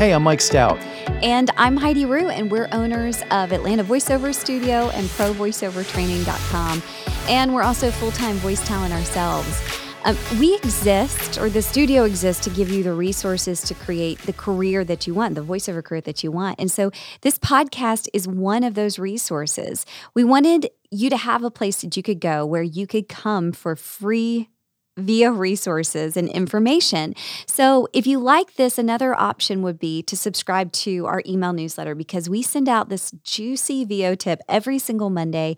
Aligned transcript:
Hey, 0.00 0.14
I'm 0.14 0.22
Mike 0.22 0.40
Stout. 0.40 0.78
And 1.22 1.50
I'm 1.58 1.76
Heidi 1.76 2.06
Rew, 2.06 2.30
and 2.30 2.50
we're 2.50 2.70
owners 2.72 3.20
of 3.30 3.52
Atlanta 3.52 3.84
Voiceover 3.84 4.34
Studio 4.34 4.88
and 4.94 5.06
ProVoiceOverTraining.com. 5.08 6.82
And 7.28 7.52
we're 7.52 7.62
also 7.62 7.90
full 7.90 8.10
time 8.12 8.36
voice 8.36 8.66
talent 8.66 8.94
ourselves. 8.94 9.60
Um, 10.04 10.16
we 10.38 10.54
exist, 10.54 11.36
or 11.36 11.50
the 11.50 11.60
studio 11.60 12.04
exists, 12.04 12.42
to 12.44 12.50
give 12.50 12.70
you 12.70 12.82
the 12.82 12.94
resources 12.94 13.60
to 13.60 13.74
create 13.74 14.18
the 14.20 14.32
career 14.32 14.84
that 14.84 15.06
you 15.06 15.12
want, 15.12 15.34
the 15.34 15.44
voiceover 15.44 15.84
career 15.84 16.00
that 16.00 16.24
you 16.24 16.32
want. 16.32 16.58
And 16.58 16.70
so 16.70 16.90
this 17.20 17.38
podcast 17.38 18.08
is 18.14 18.26
one 18.26 18.64
of 18.64 18.72
those 18.72 18.98
resources. 18.98 19.84
We 20.14 20.24
wanted 20.24 20.70
you 20.90 21.10
to 21.10 21.18
have 21.18 21.44
a 21.44 21.50
place 21.50 21.82
that 21.82 21.94
you 21.94 22.02
could 22.02 22.20
go 22.20 22.46
where 22.46 22.62
you 22.62 22.86
could 22.86 23.06
come 23.06 23.52
for 23.52 23.76
free 23.76 24.48
via 24.96 25.30
resources 25.30 26.16
and 26.16 26.28
information. 26.28 27.14
So, 27.46 27.88
if 27.92 28.06
you 28.06 28.18
like 28.18 28.54
this, 28.54 28.78
another 28.78 29.14
option 29.14 29.62
would 29.62 29.78
be 29.78 30.02
to 30.04 30.16
subscribe 30.16 30.72
to 30.72 31.06
our 31.06 31.22
email 31.26 31.52
newsletter 31.52 31.94
because 31.94 32.28
we 32.28 32.42
send 32.42 32.68
out 32.68 32.88
this 32.88 33.12
juicy 33.22 33.84
VO 33.84 34.14
tip 34.14 34.40
every 34.48 34.78
single 34.78 35.10
Monday. 35.10 35.56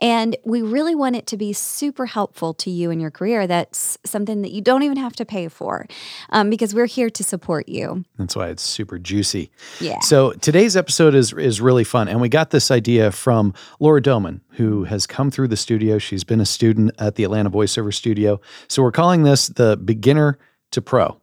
And 0.00 0.36
we 0.44 0.62
really 0.62 0.94
want 0.94 1.16
it 1.16 1.26
to 1.28 1.36
be 1.36 1.52
super 1.52 2.06
helpful 2.06 2.54
to 2.54 2.70
you 2.70 2.90
in 2.90 3.00
your 3.00 3.10
career. 3.10 3.46
That's 3.46 3.98
something 4.04 4.42
that 4.42 4.52
you 4.52 4.60
don't 4.60 4.82
even 4.82 4.96
have 4.98 5.14
to 5.16 5.24
pay 5.24 5.48
for 5.48 5.86
um, 6.30 6.50
because 6.50 6.74
we're 6.74 6.86
here 6.86 7.10
to 7.10 7.24
support 7.24 7.68
you. 7.68 8.04
That's 8.18 8.36
why 8.36 8.48
it's 8.48 8.62
super 8.62 8.98
juicy. 8.98 9.50
Yeah. 9.80 10.00
So, 10.00 10.32
today's 10.32 10.76
episode 10.76 11.14
is, 11.14 11.32
is 11.32 11.60
really 11.60 11.84
fun. 11.84 12.08
And 12.08 12.20
we 12.20 12.28
got 12.28 12.50
this 12.50 12.70
idea 12.70 13.10
from 13.12 13.54
Laura 13.80 14.02
Doman, 14.02 14.40
who 14.56 14.84
has 14.84 15.06
come 15.06 15.30
through 15.30 15.48
the 15.48 15.56
studio. 15.56 15.98
She's 15.98 16.24
been 16.24 16.40
a 16.40 16.46
student 16.46 16.92
at 16.98 17.16
the 17.16 17.24
Atlanta 17.24 17.50
Voiceover 17.50 17.92
Studio. 17.92 18.40
So 18.68 18.82
we're 18.82 18.92
calling 18.92 19.22
this 19.22 19.48
the 19.48 19.76
beginner 19.76 20.38
to 20.70 20.80
pro. 20.82 21.20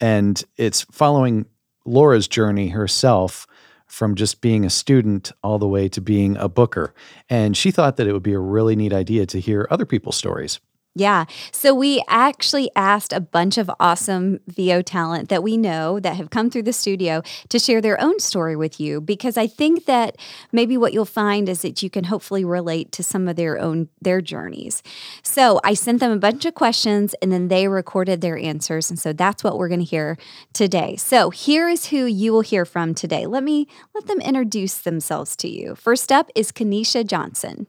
And 0.00 0.42
it's 0.56 0.82
following 0.90 1.46
Laura's 1.84 2.26
journey 2.28 2.68
herself 2.68 3.46
from 3.86 4.14
just 4.14 4.40
being 4.40 4.64
a 4.64 4.70
student 4.70 5.32
all 5.42 5.58
the 5.58 5.68
way 5.68 5.88
to 5.88 6.00
being 6.00 6.36
a 6.38 6.48
booker. 6.48 6.94
And 7.28 7.56
she 7.56 7.70
thought 7.70 7.98
that 7.98 8.06
it 8.06 8.12
would 8.12 8.22
be 8.22 8.32
a 8.32 8.38
really 8.38 8.74
neat 8.74 8.92
idea 8.92 9.26
to 9.26 9.38
hear 9.38 9.66
other 9.70 9.84
people's 9.84 10.16
stories. 10.16 10.60
Yeah. 10.94 11.24
So 11.52 11.74
we 11.74 12.02
actually 12.06 12.70
asked 12.76 13.14
a 13.14 13.20
bunch 13.20 13.56
of 13.56 13.70
awesome 13.80 14.40
VO 14.46 14.82
talent 14.82 15.30
that 15.30 15.42
we 15.42 15.56
know 15.56 15.98
that 15.98 16.16
have 16.16 16.28
come 16.28 16.50
through 16.50 16.64
the 16.64 16.72
studio 16.74 17.22
to 17.48 17.58
share 17.58 17.80
their 17.80 17.98
own 17.98 18.18
story 18.18 18.56
with 18.56 18.78
you 18.78 19.00
because 19.00 19.38
I 19.38 19.46
think 19.46 19.86
that 19.86 20.16
maybe 20.52 20.76
what 20.76 20.92
you'll 20.92 21.06
find 21.06 21.48
is 21.48 21.62
that 21.62 21.82
you 21.82 21.88
can 21.88 22.04
hopefully 22.04 22.44
relate 22.44 22.92
to 22.92 23.02
some 23.02 23.26
of 23.26 23.36
their 23.36 23.58
own 23.58 23.88
their 24.02 24.20
journeys. 24.20 24.82
So 25.22 25.60
I 25.64 25.72
sent 25.72 26.00
them 26.00 26.12
a 26.12 26.18
bunch 26.18 26.44
of 26.44 26.54
questions 26.54 27.14
and 27.22 27.32
then 27.32 27.48
they 27.48 27.68
recorded 27.68 28.20
their 28.20 28.36
answers 28.36 28.90
and 28.90 28.98
so 28.98 29.14
that's 29.14 29.42
what 29.42 29.56
we're 29.56 29.68
going 29.68 29.80
to 29.80 29.86
hear 29.86 30.18
today. 30.52 30.96
So 30.96 31.30
here 31.30 31.70
is 31.70 31.86
who 31.86 32.04
you 32.04 32.34
will 32.34 32.42
hear 32.42 32.66
from 32.66 32.94
today. 32.94 33.24
Let 33.24 33.44
me 33.44 33.66
let 33.94 34.08
them 34.08 34.20
introduce 34.20 34.76
themselves 34.76 35.36
to 35.36 35.48
you. 35.48 35.74
First 35.74 36.12
up 36.12 36.30
is 36.34 36.52
Kanisha 36.52 37.06
Johnson. 37.06 37.66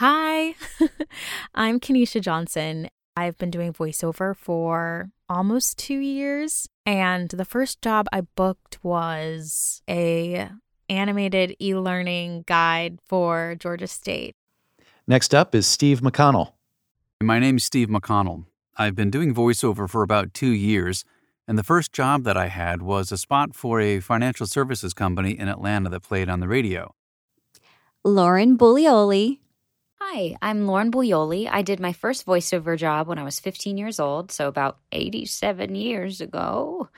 Hi, 0.00 0.54
I'm 1.54 1.80
Kanisha 1.80 2.20
Johnson. 2.20 2.90
I've 3.16 3.38
been 3.38 3.50
doing 3.50 3.72
voiceover 3.72 4.36
for 4.36 5.08
almost 5.26 5.78
two 5.78 5.96
years, 5.96 6.68
and 6.84 7.30
the 7.30 7.46
first 7.46 7.80
job 7.80 8.06
I 8.12 8.20
booked 8.20 8.78
was 8.84 9.80
a 9.88 10.50
animated 10.90 11.56
e-learning 11.62 12.44
guide 12.46 12.98
for 13.08 13.56
Georgia 13.58 13.86
State. 13.86 14.34
Next 15.06 15.34
up 15.34 15.54
is 15.54 15.66
Steve 15.66 16.02
McConnell. 16.02 16.52
My 17.22 17.38
name's 17.38 17.64
Steve 17.64 17.88
McConnell. 17.88 18.44
I've 18.76 18.96
been 18.96 19.10
doing 19.10 19.34
voiceover 19.34 19.88
for 19.88 20.02
about 20.02 20.34
two 20.34 20.50
years, 20.52 21.06
and 21.48 21.56
the 21.56 21.64
first 21.64 21.94
job 21.94 22.24
that 22.24 22.36
I 22.36 22.48
had 22.48 22.82
was 22.82 23.10
a 23.10 23.16
spot 23.16 23.54
for 23.54 23.80
a 23.80 24.00
financial 24.00 24.46
services 24.46 24.92
company 24.92 25.38
in 25.38 25.48
Atlanta 25.48 25.88
that 25.88 26.02
played 26.02 26.28
on 26.28 26.40
the 26.40 26.48
radio. 26.48 26.94
Lauren 28.04 28.58
Buglioli. 28.58 29.38
Hi, 29.98 30.36
I'm 30.42 30.66
Lauren 30.66 30.90
Buglioli. 30.90 31.48
I 31.50 31.62
did 31.62 31.80
my 31.80 31.94
first 31.94 32.26
voiceover 32.26 32.76
job 32.76 33.08
when 33.08 33.18
I 33.18 33.22
was 33.22 33.40
15 33.40 33.78
years 33.78 33.98
old, 33.98 34.30
so 34.30 34.46
about 34.46 34.76
87 34.92 35.74
years 35.74 36.20
ago. 36.20 36.90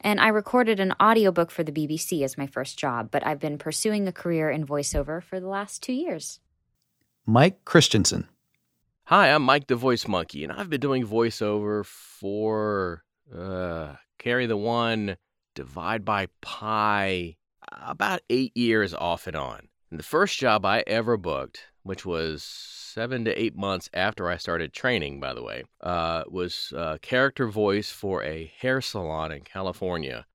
And 0.00 0.20
I 0.20 0.28
recorded 0.28 0.78
an 0.78 0.94
audiobook 1.02 1.50
for 1.50 1.64
the 1.64 1.72
BBC 1.72 2.22
as 2.22 2.38
my 2.38 2.46
first 2.46 2.78
job, 2.78 3.10
but 3.10 3.26
I've 3.26 3.40
been 3.40 3.58
pursuing 3.58 4.06
a 4.06 4.12
career 4.12 4.50
in 4.50 4.64
voiceover 4.64 5.20
for 5.20 5.40
the 5.40 5.48
last 5.48 5.82
two 5.82 5.92
years. 5.92 6.38
Mike 7.26 7.64
Christensen. 7.64 8.28
Hi, 9.06 9.32
I'm 9.32 9.42
Mike 9.42 9.66
the 9.66 9.74
Voice 9.74 10.06
Monkey, 10.06 10.44
and 10.44 10.52
I've 10.52 10.70
been 10.70 10.80
doing 10.80 11.04
voiceover 11.04 11.84
for 11.84 13.02
uh, 13.36 13.94
Carry 14.18 14.46
the 14.46 14.56
One, 14.56 15.16
Divide 15.56 16.04
by 16.04 16.28
Pi, 16.40 17.36
about 17.72 18.20
eight 18.30 18.56
years 18.56 18.94
off 18.94 19.26
and 19.26 19.34
on. 19.34 19.68
And 19.90 19.98
the 19.98 20.04
first 20.04 20.38
job 20.38 20.64
I 20.64 20.84
ever 20.86 21.16
booked 21.16 21.64
which 21.84 22.04
was 22.04 22.42
seven 22.42 23.24
to 23.24 23.40
eight 23.40 23.56
months 23.56 23.88
after 23.94 24.28
I 24.28 24.36
started 24.36 24.72
training, 24.72 25.20
by 25.20 25.34
the 25.34 25.42
way, 25.42 25.64
uh, 25.80 26.24
was 26.26 26.72
uh, 26.76 26.98
character 27.02 27.46
voice 27.46 27.90
for 27.90 28.22
a 28.24 28.52
hair 28.58 28.80
salon 28.80 29.30
in 29.30 29.42
California 29.42 30.26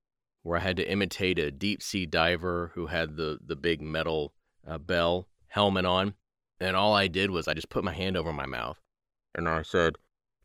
where 0.43 0.57
I 0.57 0.61
had 0.61 0.77
to 0.77 0.89
imitate 0.89 1.37
a 1.37 1.51
deep 1.51 1.83
sea 1.83 2.05
diver 2.05 2.71
who 2.75 2.87
had 2.87 3.17
the, 3.17 3.39
the 3.45 3.55
big 3.55 3.81
metal 3.81 4.33
uh, 4.67 4.77
bell 4.77 5.27
helmet 5.47 5.85
on. 5.85 6.13
And 6.59 6.75
all 6.75 6.93
I 6.93 7.07
did 7.07 7.31
was 7.31 7.47
I 7.47 7.53
just 7.53 7.69
put 7.69 7.83
my 7.83 7.93
hand 7.93 8.15
over 8.15 8.31
my 8.31 8.45
mouth 8.45 8.79
and 9.35 9.49
I 9.49 9.63
said, 9.63 9.95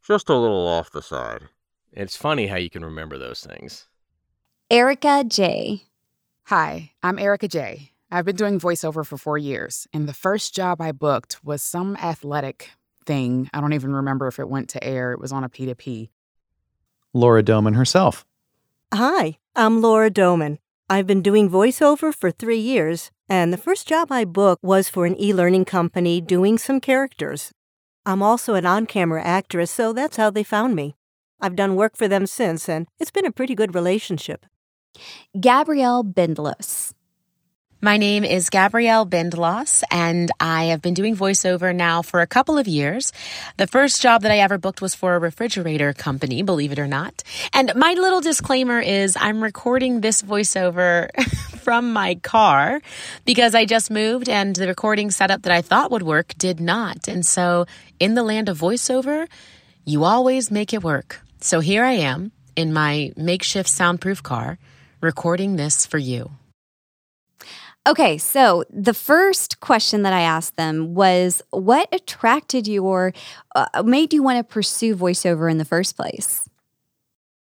just 0.06 0.28
a 0.28 0.36
little 0.36 0.66
off 0.66 0.90
the 0.90 1.02
side. 1.02 1.42
It's 1.92 2.16
funny 2.16 2.48
how 2.48 2.56
you 2.56 2.70
can 2.70 2.84
remember 2.84 3.18
those 3.18 3.40
things. 3.40 3.88
Erica 4.70 5.24
J. 5.26 5.84
Hi, 6.44 6.92
I'm 7.02 7.18
Erica 7.18 7.48
J. 7.48 7.93
I've 8.14 8.24
been 8.24 8.36
doing 8.36 8.60
voiceover 8.60 9.04
for 9.04 9.18
four 9.18 9.38
years, 9.38 9.88
and 9.92 10.08
the 10.08 10.14
first 10.14 10.54
job 10.54 10.80
I 10.80 10.92
booked 10.92 11.44
was 11.44 11.64
some 11.64 11.96
athletic 11.96 12.70
thing. 13.04 13.50
I 13.52 13.60
don't 13.60 13.72
even 13.72 13.92
remember 13.92 14.28
if 14.28 14.38
it 14.38 14.48
went 14.48 14.68
to 14.68 14.84
air, 14.84 15.10
it 15.10 15.18
was 15.18 15.32
on 15.32 15.42
a 15.42 15.48
P2P. 15.48 16.10
Laura 17.12 17.42
Doman 17.42 17.74
herself. 17.74 18.24
Hi, 18.92 19.38
I'm 19.56 19.82
Laura 19.82 20.10
Doman. 20.10 20.60
I've 20.88 21.08
been 21.08 21.22
doing 21.22 21.50
voiceover 21.50 22.14
for 22.14 22.30
three 22.30 22.60
years, 22.60 23.10
and 23.28 23.52
the 23.52 23.56
first 23.56 23.88
job 23.88 24.12
I 24.12 24.24
booked 24.24 24.62
was 24.62 24.88
for 24.88 25.06
an 25.06 25.20
e 25.20 25.34
learning 25.34 25.64
company 25.64 26.20
doing 26.20 26.56
some 26.56 26.80
characters. 26.80 27.50
I'm 28.06 28.22
also 28.22 28.54
an 28.54 28.64
on 28.64 28.86
camera 28.86 29.24
actress, 29.24 29.72
so 29.72 29.92
that's 29.92 30.18
how 30.18 30.30
they 30.30 30.44
found 30.44 30.76
me. 30.76 30.94
I've 31.40 31.56
done 31.56 31.74
work 31.74 31.96
for 31.96 32.06
them 32.06 32.28
since, 32.28 32.68
and 32.68 32.86
it's 33.00 33.10
been 33.10 33.26
a 33.26 33.32
pretty 33.32 33.56
good 33.56 33.74
relationship. 33.74 34.46
Gabrielle 35.40 36.04
Bindloss. 36.04 36.93
My 37.84 37.98
name 37.98 38.24
is 38.24 38.48
Gabrielle 38.48 39.04
Bindloss, 39.04 39.82
and 39.90 40.32
I 40.40 40.72
have 40.72 40.80
been 40.80 40.94
doing 40.94 41.14
voiceover 41.14 41.76
now 41.76 42.00
for 42.00 42.22
a 42.22 42.26
couple 42.26 42.56
of 42.56 42.66
years. 42.66 43.12
The 43.58 43.66
first 43.66 44.00
job 44.00 44.22
that 44.22 44.32
I 44.32 44.38
ever 44.38 44.56
booked 44.56 44.80
was 44.80 44.94
for 44.94 45.14
a 45.14 45.18
refrigerator 45.18 45.92
company, 45.92 46.42
believe 46.42 46.72
it 46.72 46.78
or 46.78 46.86
not. 46.86 47.22
And 47.52 47.74
my 47.76 47.92
little 47.92 48.22
disclaimer 48.22 48.80
is 48.80 49.18
I'm 49.20 49.42
recording 49.42 50.00
this 50.00 50.22
voiceover 50.22 51.10
from 51.58 51.92
my 51.92 52.14
car 52.14 52.80
because 53.26 53.54
I 53.54 53.66
just 53.66 53.90
moved 53.90 54.30
and 54.30 54.56
the 54.56 54.66
recording 54.66 55.10
setup 55.10 55.42
that 55.42 55.52
I 55.52 55.60
thought 55.60 55.90
would 55.90 56.04
work 56.04 56.32
did 56.38 56.60
not. 56.60 57.06
And 57.06 57.26
so, 57.26 57.66
in 58.00 58.14
the 58.14 58.22
land 58.22 58.48
of 58.48 58.58
voiceover, 58.58 59.28
you 59.84 60.04
always 60.04 60.50
make 60.50 60.72
it 60.72 60.82
work. 60.82 61.20
So 61.42 61.60
here 61.60 61.84
I 61.84 61.92
am 61.92 62.32
in 62.56 62.72
my 62.72 63.12
makeshift 63.14 63.68
soundproof 63.68 64.22
car 64.22 64.58
recording 65.02 65.56
this 65.56 65.84
for 65.84 65.98
you. 65.98 66.30
Okay, 67.86 68.16
so 68.16 68.64
the 68.70 68.94
first 68.94 69.60
question 69.60 70.02
that 70.02 70.14
I 70.14 70.22
asked 70.22 70.56
them 70.56 70.94
was 70.94 71.42
what 71.50 71.86
attracted 71.92 72.66
you 72.66 72.84
or 72.84 73.12
uh, 73.54 73.82
made 73.84 74.14
you 74.14 74.22
want 74.22 74.38
to 74.38 74.44
pursue 74.44 74.96
voiceover 74.96 75.50
in 75.50 75.58
the 75.58 75.66
first 75.66 75.94
place? 75.94 76.48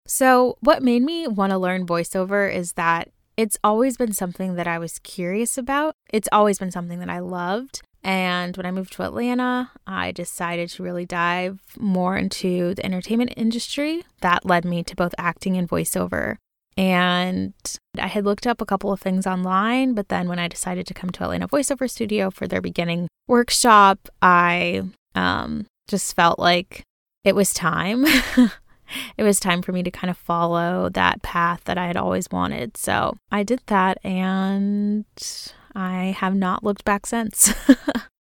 So, 0.06 0.56
what 0.60 0.82
made 0.82 1.02
me 1.02 1.26
want 1.26 1.50
to 1.50 1.58
learn 1.58 1.86
voiceover 1.86 2.52
is 2.52 2.74
that 2.74 3.10
it's 3.36 3.58
always 3.64 3.96
been 3.96 4.12
something 4.12 4.54
that 4.54 4.68
I 4.68 4.78
was 4.78 5.00
curious 5.00 5.58
about. 5.58 5.94
It's 6.10 6.28
always 6.30 6.58
been 6.58 6.70
something 6.70 7.00
that 7.00 7.10
I 7.10 7.18
loved. 7.18 7.82
And 8.04 8.56
when 8.56 8.64
I 8.64 8.70
moved 8.70 8.92
to 8.94 9.02
Atlanta, 9.02 9.72
I 9.86 10.12
decided 10.12 10.70
to 10.70 10.82
really 10.84 11.04
dive 11.04 11.60
more 11.76 12.16
into 12.16 12.74
the 12.74 12.86
entertainment 12.86 13.34
industry. 13.36 14.04
That 14.20 14.46
led 14.46 14.64
me 14.64 14.84
to 14.84 14.96
both 14.96 15.14
acting 15.18 15.56
and 15.56 15.68
voiceover. 15.68 16.36
And 16.78 17.52
I 17.98 18.06
had 18.06 18.24
looked 18.24 18.46
up 18.46 18.60
a 18.60 18.64
couple 18.64 18.92
of 18.92 19.00
things 19.00 19.26
online, 19.26 19.94
but 19.94 20.10
then 20.10 20.28
when 20.28 20.38
I 20.38 20.46
decided 20.46 20.86
to 20.86 20.94
come 20.94 21.10
to 21.10 21.24
Atlanta 21.24 21.48
Voiceover 21.48 21.90
Studio 21.90 22.30
for 22.30 22.46
their 22.46 22.60
beginning 22.60 23.08
workshop, 23.26 24.08
I 24.22 24.84
um, 25.16 25.66
just 25.88 26.14
felt 26.14 26.38
like 26.38 26.84
it 27.24 27.34
was 27.34 27.52
time. 27.52 28.04
it 29.16 29.24
was 29.24 29.40
time 29.40 29.60
for 29.60 29.72
me 29.72 29.82
to 29.82 29.90
kind 29.90 30.08
of 30.08 30.16
follow 30.16 30.88
that 30.90 31.20
path 31.22 31.64
that 31.64 31.78
I 31.78 31.88
had 31.88 31.96
always 31.96 32.30
wanted. 32.30 32.76
So 32.76 33.18
I 33.32 33.42
did 33.42 33.60
that 33.66 33.98
and 34.04 35.04
I 35.74 36.14
have 36.16 36.36
not 36.36 36.62
looked 36.62 36.84
back 36.84 37.06
since. 37.06 37.52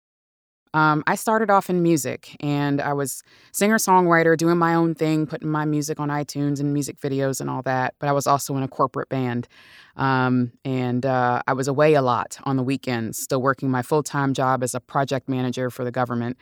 Um, 0.74 1.04
I 1.08 1.16
started 1.16 1.50
off 1.50 1.70
in 1.70 1.82
music 1.82 2.36
and 2.40 2.82
I 2.82 2.94
was 2.94 3.24
singer 3.52 3.78
songwriter, 3.78 4.38
doing 4.38 4.58
my 4.58 4.74
own 4.74 4.96
thing, 4.96 5.26
putting 5.26 5.50
my 5.50 5.66
music 5.66 6.00
on 6.00 6.10
iTunes 6.10 6.60
and 6.60 6.74
music 6.74 7.00
videos 7.00 7.42
and 7.42 7.50
all 7.50 7.62
that. 7.64 7.96
But 8.00 8.10
I 8.10 8.12
was 8.12 8.28
also 8.28 8.56
in 8.58 8.64
a 8.64 8.68
corporate 8.68 9.10
band. 9.10 9.48
Um, 9.96 10.52
and 10.64 11.06
uh, 11.06 11.42
I 11.48 11.54
was 11.54 11.68
away 11.68 11.96
a 11.96 12.02
lot 12.02 12.38
on 12.44 12.58
the 12.58 12.64
weekends, 12.64 13.18
still 13.18 13.42
working 13.42 13.72
my 13.72 13.82
full 13.82 14.04
time 14.04 14.34
job 14.34 14.64
as 14.64 14.76
a 14.76 14.80
project 14.80 15.28
manager 15.28 15.70
for 15.70 15.84
the 15.84 15.92
government. 15.92 16.38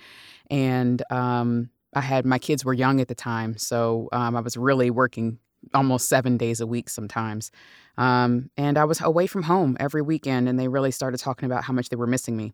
And 0.49 1.01
um, 1.11 1.69
I 1.93 2.01
had 2.01 2.25
my 2.25 2.39
kids 2.39 2.65
were 2.65 2.73
young 2.73 2.99
at 2.99 3.07
the 3.07 3.15
time. 3.15 3.57
So 3.57 4.09
um, 4.11 4.35
I 4.35 4.41
was 4.41 4.57
really 4.57 4.89
working 4.89 5.39
almost 5.73 6.09
seven 6.09 6.37
days 6.37 6.61
a 6.61 6.67
week 6.67 6.89
sometimes. 6.89 7.51
Um, 7.97 8.49
and 8.57 8.77
I 8.77 8.83
was 8.83 8.99
away 9.01 9.25
from 9.27 9.43
home 9.43 9.77
every 9.79 10.01
weekend, 10.01 10.49
and 10.49 10.59
they 10.59 10.67
really 10.67 10.91
started 10.91 11.17
talking 11.19 11.45
about 11.45 11.63
how 11.63 11.73
much 11.73 11.89
they 11.89 11.95
were 11.95 12.07
missing 12.07 12.35
me. 12.35 12.53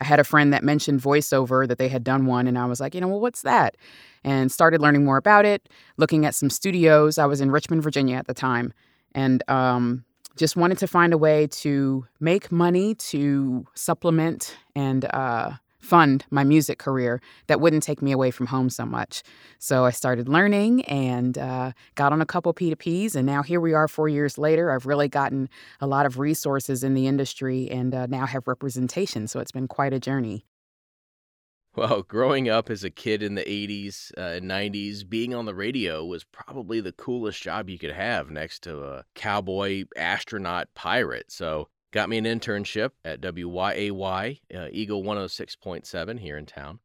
I 0.00 0.04
had 0.04 0.20
a 0.20 0.24
friend 0.24 0.52
that 0.52 0.62
mentioned 0.62 1.00
voiceover 1.00 1.66
that 1.66 1.78
they 1.78 1.88
had 1.88 2.04
done 2.04 2.26
one, 2.26 2.46
and 2.46 2.58
I 2.58 2.66
was 2.66 2.80
like, 2.80 2.94
you 2.94 3.00
know, 3.00 3.08
well, 3.08 3.20
what's 3.20 3.42
that? 3.42 3.76
And 4.22 4.52
started 4.52 4.80
learning 4.80 5.04
more 5.04 5.16
about 5.16 5.44
it, 5.44 5.68
looking 5.96 6.26
at 6.26 6.34
some 6.34 6.50
studios. 6.50 7.18
I 7.18 7.26
was 7.26 7.40
in 7.40 7.50
Richmond, 7.50 7.82
Virginia 7.82 8.16
at 8.16 8.26
the 8.26 8.34
time, 8.34 8.74
and 9.14 9.42
um, 9.48 10.04
just 10.36 10.56
wanted 10.56 10.78
to 10.78 10.86
find 10.86 11.12
a 11.12 11.18
way 11.18 11.46
to 11.46 12.06
make 12.20 12.52
money 12.52 12.94
to 12.96 13.66
supplement 13.74 14.56
and 14.74 15.04
uh, 15.06 15.52
fund 15.82 16.24
my 16.30 16.44
music 16.44 16.78
career 16.78 17.20
that 17.48 17.60
wouldn't 17.60 17.82
take 17.82 18.00
me 18.00 18.12
away 18.12 18.30
from 18.30 18.46
home 18.46 18.70
so 18.70 18.86
much. 18.86 19.22
So 19.58 19.84
I 19.84 19.90
started 19.90 20.28
learning 20.28 20.84
and 20.84 21.36
uh, 21.36 21.72
got 21.96 22.12
on 22.12 22.22
a 22.22 22.26
couple 22.26 22.54
P2Ps, 22.54 23.14
and 23.14 23.26
now 23.26 23.42
here 23.42 23.60
we 23.60 23.74
are 23.74 23.88
four 23.88 24.08
years 24.08 24.38
later. 24.38 24.70
I've 24.70 24.86
really 24.86 25.08
gotten 25.08 25.48
a 25.80 25.86
lot 25.86 26.06
of 26.06 26.18
resources 26.18 26.82
in 26.82 26.94
the 26.94 27.06
industry 27.06 27.70
and 27.70 27.94
uh, 27.94 28.06
now 28.06 28.26
have 28.26 28.48
representation. 28.48 29.26
So 29.26 29.40
it's 29.40 29.52
been 29.52 29.68
quite 29.68 29.92
a 29.92 30.00
journey. 30.00 30.46
Well, 31.74 32.02
growing 32.02 32.50
up 32.50 32.68
as 32.68 32.84
a 32.84 32.90
kid 32.90 33.22
in 33.22 33.34
the 33.34 33.44
80s 33.44 34.12
uh, 34.18 34.36
and 34.36 34.50
90s, 34.50 35.08
being 35.08 35.34
on 35.34 35.46
the 35.46 35.54
radio 35.54 36.04
was 36.04 36.22
probably 36.22 36.82
the 36.82 36.92
coolest 36.92 37.42
job 37.42 37.70
you 37.70 37.78
could 37.78 37.92
have 37.92 38.30
next 38.30 38.62
to 38.64 38.84
a 38.84 39.04
cowboy, 39.14 39.84
astronaut, 39.96 40.68
pirate. 40.74 41.32
So 41.32 41.68
Got 41.92 42.08
me 42.08 42.16
an 42.16 42.24
internship 42.24 42.92
at 43.04 43.20
WYAY, 43.20 44.40
uh, 44.54 44.68
Eagle 44.72 45.02
106.7 45.02 46.20
here 46.20 46.38
in 46.38 46.46
town. 46.46 46.78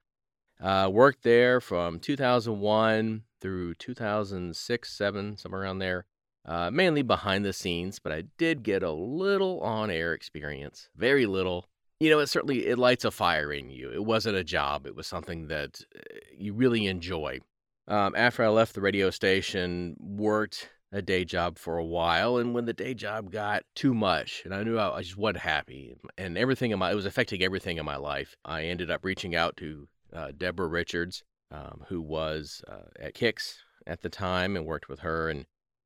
Uh, 0.61 0.89
worked 0.91 1.23
there 1.23 1.61
from 1.61 1.99
2001 1.99 3.23
through 3.39 3.73
2006, 3.75 4.91
7, 4.91 5.37
somewhere 5.37 5.61
around 5.61 5.79
there. 5.79 6.05
Uh, 6.45 6.69
mainly 6.71 7.03
behind 7.03 7.45
the 7.45 7.53
scenes, 7.53 7.99
but 7.99 8.11
I 8.11 8.23
did 8.37 8.63
get 8.63 8.83
a 8.83 8.91
little 8.91 9.61
on-air 9.61 10.13
experience. 10.13 10.89
Very 10.95 11.25
little. 11.25 11.67
You 11.99 12.09
know, 12.09 12.19
it 12.19 12.27
certainly 12.27 12.67
it 12.67 12.77
lights 12.77 13.05
a 13.05 13.11
fire 13.11 13.51
in 13.51 13.69
you. 13.69 13.91
It 13.91 14.03
wasn't 14.03 14.37
a 14.37 14.43
job. 14.43 14.85
It 14.85 14.95
was 14.95 15.07
something 15.07 15.47
that 15.47 15.81
uh, 15.95 15.99
you 16.37 16.53
really 16.53 16.87
enjoy. 16.87 17.39
Um, 17.87 18.13
after 18.15 18.43
I 18.43 18.49
left 18.49 18.75
the 18.75 18.81
radio 18.81 19.09
station, 19.09 19.95
worked 19.99 20.69
a 20.97 21.01
day 21.01 21.23
job 21.23 21.57
for 21.57 21.77
a 21.77 21.85
while 21.85 22.37
and 22.37 22.53
when 22.53 22.65
the 22.65 22.73
day 22.73 22.93
job 22.93 23.31
got 23.31 23.63
too 23.75 23.93
much 23.93 24.41
and 24.43 24.53
i 24.53 24.63
knew 24.63 24.77
i, 24.77 24.97
I 24.97 25.01
just 25.01 25.17
wasn't 25.17 25.43
happy 25.43 25.95
and 26.17 26.37
everything 26.37 26.71
in 26.71 26.79
my 26.79 26.91
it 26.91 26.95
was 26.95 27.05
affecting 27.05 27.43
everything 27.43 27.77
in 27.77 27.85
my 27.85 27.97
life 27.97 28.35
i 28.43 28.63
ended 28.63 28.89
up 28.89 29.05
reaching 29.05 29.35
out 29.35 29.55
to 29.57 29.87
uh, 30.11 30.31
deborah 30.35 30.67
richards 30.67 31.23
um, 31.51 31.83
who 31.87 32.01
was 32.01 32.61
uh, 32.67 32.89
at 32.99 33.13
kicks 33.13 33.59
at 33.85 34.01
the 34.01 34.09
time 34.09 34.55
and 34.55 34.65
worked 34.65 34.89
with 34.89 34.99
her 34.99 35.29
and 35.29 35.45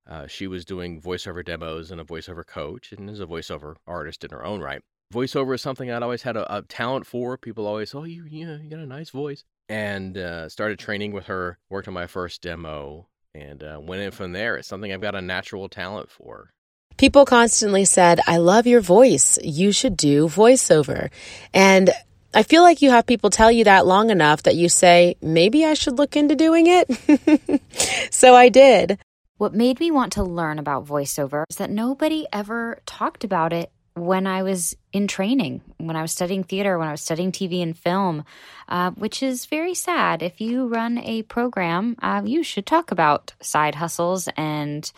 uh, 0.09 0.27
she 0.27 0.47
was 0.47 0.65
doing 0.65 1.01
voiceover 1.01 1.45
demos 1.45 1.91
and 1.91 2.01
a 2.01 2.03
voiceover 2.03 2.45
coach 2.45 2.91
and 2.91 3.09
is 3.09 3.19
a 3.19 3.27
voiceover 3.27 3.75
artist 3.85 4.23
in 4.23 4.31
her 4.31 4.43
own 4.43 4.59
right. 4.59 4.81
Voiceover 5.13 5.53
is 5.53 5.61
something 5.61 5.91
i'd 5.91 6.01
always 6.01 6.23
had 6.23 6.37
a, 6.37 6.55
a 6.57 6.61
talent 6.63 7.05
for. 7.05 7.37
People 7.37 7.67
always 7.67 7.93
oh 7.93 8.05
you, 8.05 8.25
you, 8.25 8.49
you 8.49 8.69
got 8.69 8.79
a 8.79 8.85
nice 8.85 9.09
voice 9.09 9.43
and 9.69 10.17
uh, 10.17 10.49
started 10.49 10.79
training 10.79 11.11
with 11.11 11.25
her 11.25 11.59
worked 11.69 11.87
on 11.87 11.93
my 11.93 12.07
first 12.07 12.41
demo 12.41 13.07
and 13.33 13.63
uh, 13.63 13.79
went 13.81 14.01
in 14.01 14.11
from 14.11 14.33
there. 14.33 14.57
It's 14.57 14.67
something 14.67 14.91
I've 14.91 15.01
got 15.01 15.15
a 15.15 15.21
natural 15.21 15.69
talent 15.69 16.09
for. 16.09 16.51
People 16.97 17.25
constantly 17.25 17.85
said, 17.85 18.19
I 18.27 18.37
love 18.37 18.67
your 18.67 18.81
voice. 18.81 19.39
You 19.43 19.71
should 19.71 19.97
do 19.97 20.27
voiceover. 20.27 21.09
And 21.53 21.89
I 22.33 22.43
feel 22.43 22.61
like 22.61 22.81
you 22.81 22.91
have 22.91 23.05
people 23.05 23.29
tell 23.29 23.51
you 23.51 23.63
that 23.63 23.85
long 23.85 24.09
enough 24.09 24.43
that 24.43 24.55
you 24.55 24.69
say, 24.69 25.15
maybe 25.21 25.65
I 25.65 25.73
should 25.73 25.97
look 25.97 26.15
into 26.15 26.35
doing 26.35 26.67
it. 26.67 27.61
so 28.13 28.35
I 28.35 28.49
did. 28.49 28.99
What 29.37 29.53
made 29.53 29.79
me 29.79 29.89
want 29.89 30.13
to 30.13 30.23
learn 30.23 30.59
about 30.59 30.85
voiceover 30.85 31.45
is 31.49 31.55
that 31.55 31.71
nobody 31.71 32.27
ever 32.31 32.79
talked 32.85 33.23
about 33.23 33.53
it 33.53 33.71
when 33.93 34.25
I 34.25 34.43
was 34.43 34.75
in 34.93 35.07
training, 35.07 35.61
when 35.77 35.95
I 35.95 36.01
was 36.01 36.11
studying 36.11 36.43
theater, 36.43 36.77
when 36.77 36.87
I 36.87 36.91
was 36.91 37.01
studying 37.01 37.31
TV 37.31 37.61
and 37.61 37.77
film, 37.77 38.23
uh, 38.69 38.91
which 38.91 39.21
is 39.21 39.45
very 39.45 39.73
sad. 39.73 40.23
If 40.23 40.39
you 40.39 40.67
run 40.67 40.97
a 40.99 41.23
program, 41.23 41.97
uh, 42.01 42.21
you 42.23 42.43
should 42.43 42.65
talk 42.65 42.91
about 42.91 43.33
side 43.41 43.75
hustles 43.75 44.29
and 44.37 44.91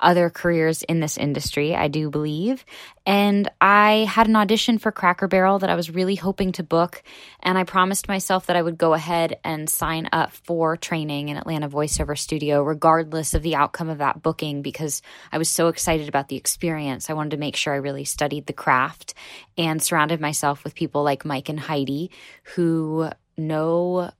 other 0.00 0.30
careers 0.30 0.82
in 0.82 1.00
this 1.00 1.16
industry, 1.16 1.74
I 1.74 1.88
do 1.88 2.10
believe. 2.10 2.64
And 3.04 3.48
I 3.60 4.06
had 4.08 4.26
an 4.26 4.36
audition 4.36 4.78
for 4.78 4.90
Cracker 4.90 5.28
Barrel 5.28 5.60
that 5.60 5.70
I 5.70 5.74
was 5.74 5.90
really 5.90 6.16
hoping 6.16 6.52
to 6.52 6.62
book. 6.62 7.02
And 7.40 7.56
I 7.56 7.64
promised 7.64 8.08
myself 8.08 8.46
that 8.46 8.56
I 8.56 8.62
would 8.62 8.78
go 8.78 8.94
ahead 8.94 9.38
and 9.44 9.70
sign 9.70 10.08
up 10.12 10.32
for 10.32 10.76
training 10.76 11.28
in 11.28 11.36
Atlanta 11.36 11.68
Voiceover 11.68 12.18
Studio, 12.18 12.62
regardless 12.62 13.34
of 13.34 13.42
the 13.42 13.54
outcome 13.54 13.88
of 13.88 13.98
that 13.98 14.22
booking, 14.22 14.62
because 14.62 15.02
I 15.30 15.38
was 15.38 15.48
so 15.48 15.68
excited 15.68 16.08
about 16.08 16.28
the 16.28 16.36
experience. 16.36 17.08
I 17.08 17.14
wanted 17.14 17.30
to 17.30 17.36
make 17.36 17.56
sure 17.56 17.72
I 17.72 17.76
really 17.76 18.04
studied 18.04 18.46
the 18.46 18.52
craft 18.52 19.14
and 19.56 19.82
surrounded 19.82 20.20
myself 20.20 20.64
with 20.64 20.74
people 20.74 21.02
like 21.02 21.24
Mike 21.24 21.48
and 21.48 21.60
Heidi 21.60 22.10
who 22.54 23.10
know 23.36 24.10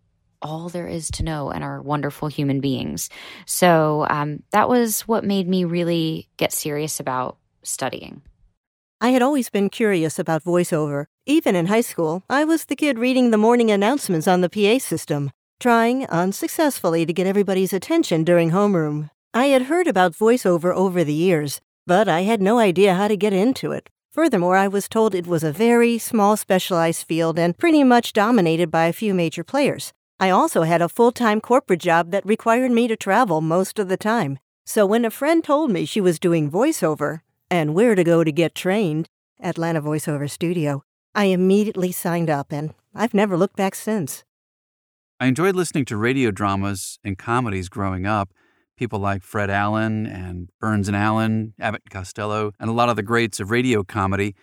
all 0.43 0.69
there 0.69 0.87
is 0.87 1.11
to 1.13 1.23
know 1.23 1.51
and 1.51 1.65
are 1.65 1.83
wonderful 1.83 2.29
human 2.29 2.61
beings. 2.61 3.11
So 3.47 4.07
um, 4.11 4.43
that 4.53 4.69
was 4.69 5.03
what 5.03 5.25
made 5.25 5.49
me 5.49 5.65
really 5.65 6.29
get 6.37 6.53
serious 6.53 7.01
about 7.01 7.39
studying. 7.63 8.23
I 9.01 9.11
had 9.11 9.23
always 9.23 9.51
been 9.51 9.69
curious 9.69 10.19
about 10.19 10.45
voiceover. 10.45 11.07
Even 11.27 11.55
in 11.55 11.67
high 11.67 11.83
school, 11.83 12.23
I 12.31 12.45
was 12.45 12.65
the 12.65 12.77
kid 12.77 12.99
reading 12.99 13.31
the 13.31 13.37
morning 13.37 13.71
announcements 13.71 14.27
on 14.27 14.41
the 14.41 14.49
PA 14.49 14.79
system, 14.79 15.31
trying 15.61 16.07
unsuccessfully 16.07 17.05
to 17.05 17.13
get 17.13 17.27
everybody's 17.27 17.75
attention 17.75 18.25
during 18.25 18.53
homeroom. 18.53 19.11
I 19.35 19.47
had 19.47 19.63
heard 19.63 19.87
about 19.87 20.15
voiceover 20.15 20.75
over 20.75 21.05
the 21.05 21.13
years, 21.13 21.61
but 21.87 22.09
I 22.09 22.23
had 22.23 22.41
no 22.41 22.59
idea 22.59 22.95
how 22.95 23.09
to 23.09 23.17
get 23.17 23.35
into 23.35 23.73
it. 23.73 23.91
Furthermore, 24.13 24.57
I 24.57 24.67
was 24.67 24.89
told 24.89 25.15
it 25.15 25.27
was 25.27 25.45
a 25.45 25.53
very 25.53 25.99
small 25.99 26.39
specialized 26.39 27.07
field 27.07 27.39
and 27.39 27.59
pretty 27.59 27.85
much 27.85 28.15
dominated 28.15 28.71
by 28.71 28.87
a 28.87 28.93
few 28.95 29.13
major 29.13 29.45
players. 29.45 29.93
I 30.19 30.31
also 30.31 30.63
had 30.63 30.81
a 30.81 30.89
full 30.89 31.13
time 31.13 31.41
corporate 31.41 31.81
job 31.81 32.11
that 32.11 32.25
required 32.25 32.71
me 32.71 32.89
to 32.89 32.97
travel 32.97 33.43
most 33.43 33.79
of 33.79 33.89
the 33.89 33.99
time. 33.99 34.39
So 34.65 34.87
when 34.87 35.05
a 35.05 35.11
friend 35.11 35.45
told 35.45 35.71
me 35.71 35.85
she 35.85 36.01
was 36.01 36.19
doing 36.19 36.51
voiceover 36.51 37.21
and 37.51 37.75
where 37.75 37.95
to 37.95 38.03
go 38.03 38.25
to 38.25 38.33
get 38.33 38.55
trained, 38.55 39.09
Atlanta 39.41 39.83
Voiceover 39.83 40.29
Studio, 40.31 40.83
I 41.15 41.25
immediately 41.27 41.93
signed 41.93 42.31
up 42.31 42.51
and 42.51 42.73
I've 42.95 43.15
never 43.15 43.37
looked 43.37 43.57
back 43.57 43.75
since. 43.75 44.25
I 45.21 45.27
enjoyed 45.27 45.55
listening 45.55 45.85
to 45.87 45.97
radio 45.97 46.31
dramas 46.31 46.99
and 47.05 47.19
comedies 47.19 47.69
growing 47.69 48.07
up. 48.07 48.31
People 48.79 48.99
like 48.99 49.23
Fred 49.23 49.51
Allen 49.51 50.07
and 50.07 50.49
Burns 50.61 50.89
and 50.89 50.97
Allen, 50.97 51.55
Abbott 51.61 51.83
and 51.85 51.91
Costello, 51.91 52.53
and 52.59 52.69
a 52.69 52.75
lot 52.75 52.89
of 52.89 52.97
the 52.97 53.03
greats 53.03 53.39
of 53.39 53.51
radio 53.51 53.83
comedy. 53.83 54.35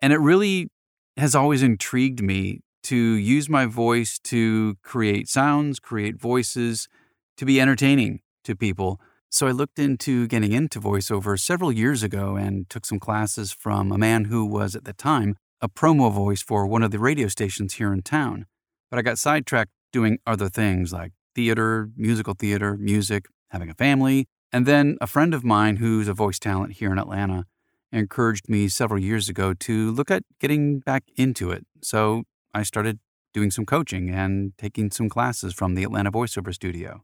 And 0.00 0.12
it 0.12 0.18
really 0.18 0.68
has 1.16 1.34
always 1.34 1.62
intrigued 1.62 2.22
me 2.22 2.60
to 2.84 2.96
use 2.96 3.48
my 3.48 3.66
voice 3.66 4.18
to 4.24 4.76
create 4.82 5.28
sounds, 5.28 5.78
create 5.78 6.20
voices, 6.20 6.88
to 7.36 7.44
be 7.44 7.60
entertaining 7.60 8.20
to 8.44 8.54
people. 8.54 9.00
So 9.30 9.46
I 9.46 9.52
looked 9.52 9.78
into 9.78 10.26
getting 10.26 10.52
into 10.52 10.80
voiceover 10.80 11.40
several 11.40 11.72
years 11.72 12.02
ago 12.02 12.36
and 12.36 12.68
took 12.68 12.84
some 12.84 12.98
classes 12.98 13.52
from 13.52 13.90
a 13.90 13.98
man 13.98 14.26
who 14.26 14.44
was 14.44 14.76
at 14.76 14.84
the 14.84 14.92
time 14.92 15.36
a 15.60 15.68
promo 15.68 16.12
voice 16.12 16.42
for 16.42 16.66
one 16.66 16.82
of 16.82 16.90
the 16.90 16.98
radio 16.98 17.28
stations 17.28 17.74
here 17.74 17.92
in 17.92 18.02
town. 18.02 18.46
But 18.90 18.98
I 18.98 19.02
got 19.02 19.18
sidetracked 19.18 19.70
doing 19.92 20.18
other 20.26 20.48
things 20.48 20.92
like 20.92 21.12
theater, 21.34 21.88
musical 21.96 22.34
theater, 22.34 22.76
music, 22.76 23.26
having 23.50 23.70
a 23.70 23.74
family. 23.74 24.26
And 24.52 24.66
then 24.66 24.98
a 25.00 25.06
friend 25.06 25.32
of 25.32 25.44
mine 25.44 25.76
who's 25.76 26.08
a 26.08 26.14
voice 26.14 26.38
talent 26.38 26.74
here 26.74 26.92
in 26.92 26.98
Atlanta 26.98 27.44
encouraged 27.90 28.48
me 28.48 28.68
several 28.68 29.00
years 29.00 29.28
ago 29.28 29.54
to 29.54 29.90
look 29.92 30.10
at 30.10 30.24
getting 30.40 30.80
back 30.80 31.04
into 31.16 31.50
it. 31.50 31.64
So 31.82 32.24
I 32.54 32.62
started 32.62 32.98
doing 33.32 33.50
some 33.50 33.64
coaching 33.64 34.10
and 34.10 34.52
taking 34.58 34.90
some 34.90 35.08
classes 35.08 35.54
from 35.54 35.74
the 35.74 35.84
Atlanta 35.84 36.12
Voiceover 36.12 36.52
Studio. 36.54 37.02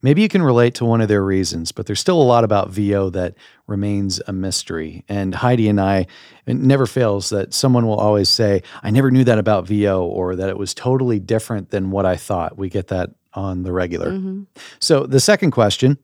Maybe 0.00 0.22
you 0.22 0.28
can 0.28 0.42
relate 0.42 0.74
to 0.76 0.84
one 0.84 1.00
of 1.00 1.08
their 1.08 1.24
reasons, 1.24 1.72
but 1.72 1.86
there's 1.86 1.98
still 1.98 2.22
a 2.22 2.22
lot 2.22 2.44
about 2.44 2.70
VO 2.70 3.10
that 3.10 3.34
remains 3.66 4.20
a 4.28 4.32
mystery. 4.32 5.04
And 5.08 5.34
Heidi 5.34 5.68
and 5.68 5.80
I, 5.80 6.06
it 6.46 6.54
never 6.54 6.86
fails 6.86 7.30
that 7.30 7.52
someone 7.52 7.84
will 7.84 7.98
always 7.98 8.28
say, 8.28 8.62
I 8.82 8.90
never 8.90 9.10
knew 9.10 9.24
that 9.24 9.40
about 9.40 9.66
VO, 9.66 10.04
or 10.04 10.36
that 10.36 10.48
it 10.48 10.56
was 10.56 10.72
totally 10.72 11.18
different 11.18 11.70
than 11.70 11.90
what 11.90 12.06
I 12.06 12.14
thought. 12.14 12.56
We 12.56 12.68
get 12.68 12.88
that 12.88 13.10
on 13.34 13.64
the 13.64 13.72
regular. 13.72 14.12
Mm-hmm. 14.12 14.42
So, 14.78 15.04
the 15.04 15.20
second 15.20 15.50
question 15.50 15.98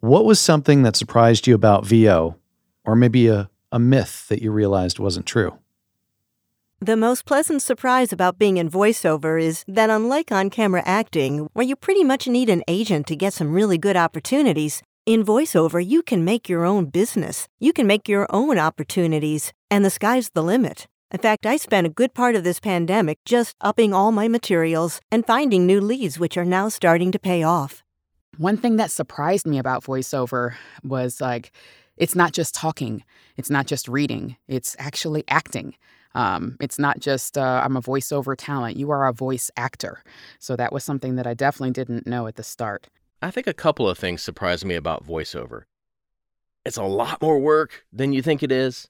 What 0.00 0.24
was 0.24 0.40
something 0.40 0.82
that 0.82 0.96
surprised 0.96 1.46
you 1.46 1.54
about 1.54 1.84
VO, 1.84 2.36
or 2.86 2.96
maybe 2.96 3.28
a, 3.28 3.50
a 3.70 3.78
myth 3.78 4.26
that 4.28 4.40
you 4.40 4.50
realized 4.52 4.98
wasn't 4.98 5.26
true? 5.26 5.59
The 6.82 6.96
most 6.96 7.26
pleasant 7.26 7.60
surprise 7.60 8.10
about 8.10 8.38
being 8.38 8.56
in 8.56 8.70
voiceover 8.70 9.38
is 9.38 9.66
that, 9.68 9.90
unlike 9.90 10.32
on 10.32 10.48
camera 10.48 10.82
acting, 10.86 11.50
where 11.52 11.66
you 11.66 11.76
pretty 11.76 12.02
much 12.02 12.26
need 12.26 12.48
an 12.48 12.64
agent 12.66 13.06
to 13.08 13.16
get 13.16 13.34
some 13.34 13.52
really 13.52 13.76
good 13.76 13.98
opportunities, 13.98 14.80
in 15.04 15.22
voiceover 15.22 15.86
you 15.86 16.00
can 16.00 16.24
make 16.24 16.48
your 16.48 16.64
own 16.64 16.86
business. 16.86 17.46
You 17.58 17.74
can 17.74 17.86
make 17.86 18.08
your 18.08 18.26
own 18.30 18.58
opportunities, 18.58 19.52
and 19.70 19.84
the 19.84 19.90
sky's 19.90 20.30
the 20.30 20.42
limit. 20.42 20.86
In 21.10 21.18
fact, 21.18 21.44
I 21.44 21.58
spent 21.58 21.86
a 21.86 21.90
good 21.90 22.14
part 22.14 22.34
of 22.34 22.44
this 22.44 22.60
pandemic 22.60 23.18
just 23.26 23.56
upping 23.60 23.92
all 23.92 24.10
my 24.10 24.26
materials 24.26 25.02
and 25.12 25.26
finding 25.26 25.66
new 25.66 25.82
leads, 25.82 26.18
which 26.18 26.38
are 26.38 26.46
now 26.46 26.70
starting 26.70 27.12
to 27.12 27.18
pay 27.18 27.42
off. 27.42 27.82
One 28.38 28.56
thing 28.56 28.76
that 28.76 28.90
surprised 28.90 29.46
me 29.46 29.58
about 29.58 29.84
voiceover 29.84 30.54
was 30.82 31.20
like, 31.20 31.52
it's 31.98 32.16
not 32.16 32.32
just 32.32 32.54
talking, 32.54 33.04
it's 33.36 33.50
not 33.50 33.66
just 33.66 33.86
reading, 33.86 34.38
it's 34.48 34.74
actually 34.78 35.24
acting. 35.28 35.74
Um, 36.14 36.56
it's 36.60 36.78
not 36.78 36.98
just 36.98 37.38
uh, 37.38 37.62
I'm 37.64 37.76
a 37.76 37.82
voiceover 37.82 38.34
talent. 38.36 38.76
You 38.76 38.90
are 38.90 39.06
a 39.06 39.12
voice 39.12 39.50
actor. 39.56 40.02
So 40.38 40.56
that 40.56 40.72
was 40.72 40.84
something 40.84 41.16
that 41.16 41.26
I 41.26 41.34
definitely 41.34 41.72
didn't 41.72 42.06
know 42.06 42.26
at 42.26 42.36
the 42.36 42.42
start. 42.42 42.88
I 43.22 43.30
think 43.30 43.46
a 43.46 43.54
couple 43.54 43.88
of 43.88 43.98
things 43.98 44.22
surprised 44.22 44.64
me 44.64 44.74
about 44.74 45.06
voiceover. 45.06 45.62
It's 46.64 46.76
a 46.76 46.84
lot 46.84 47.22
more 47.22 47.38
work 47.38 47.84
than 47.92 48.12
you 48.12 48.22
think 48.22 48.42
it 48.42 48.52
is. 48.52 48.88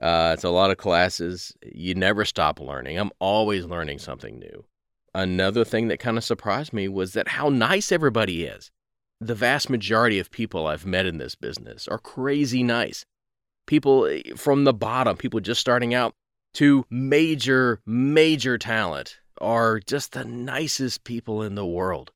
Uh, 0.00 0.32
it's 0.34 0.44
a 0.44 0.50
lot 0.50 0.70
of 0.70 0.76
classes. 0.76 1.54
You 1.62 1.94
never 1.94 2.24
stop 2.24 2.58
learning. 2.58 2.98
I'm 2.98 3.10
always 3.18 3.66
learning 3.66 3.98
something 3.98 4.38
new. 4.38 4.64
Another 5.14 5.64
thing 5.64 5.88
that 5.88 5.98
kind 5.98 6.16
of 6.16 6.24
surprised 6.24 6.72
me 6.72 6.88
was 6.88 7.12
that 7.12 7.28
how 7.28 7.48
nice 7.48 7.92
everybody 7.92 8.44
is. 8.44 8.70
The 9.20 9.34
vast 9.34 9.68
majority 9.68 10.18
of 10.18 10.30
people 10.30 10.66
I've 10.66 10.86
met 10.86 11.04
in 11.04 11.18
this 11.18 11.34
business 11.34 11.86
are 11.88 11.98
crazy 11.98 12.62
nice. 12.62 13.04
People 13.66 14.06
eh, 14.06 14.22
from 14.36 14.64
the 14.64 14.72
bottom, 14.72 15.16
people 15.16 15.40
just 15.40 15.60
starting 15.60 15.92
out, 15.92 16.14
to 16.54 16.84
major, 16.90 17.80
major 17.86 18.58
talent 18.58 19.18
are 19.40 19.80
just 19.80 20.12
the 20.12 20.24
nicest 20.24 21.04
people 21.04 21.42
in 21.42 21.54
the 21.54 21.66
world. 21.66 22.12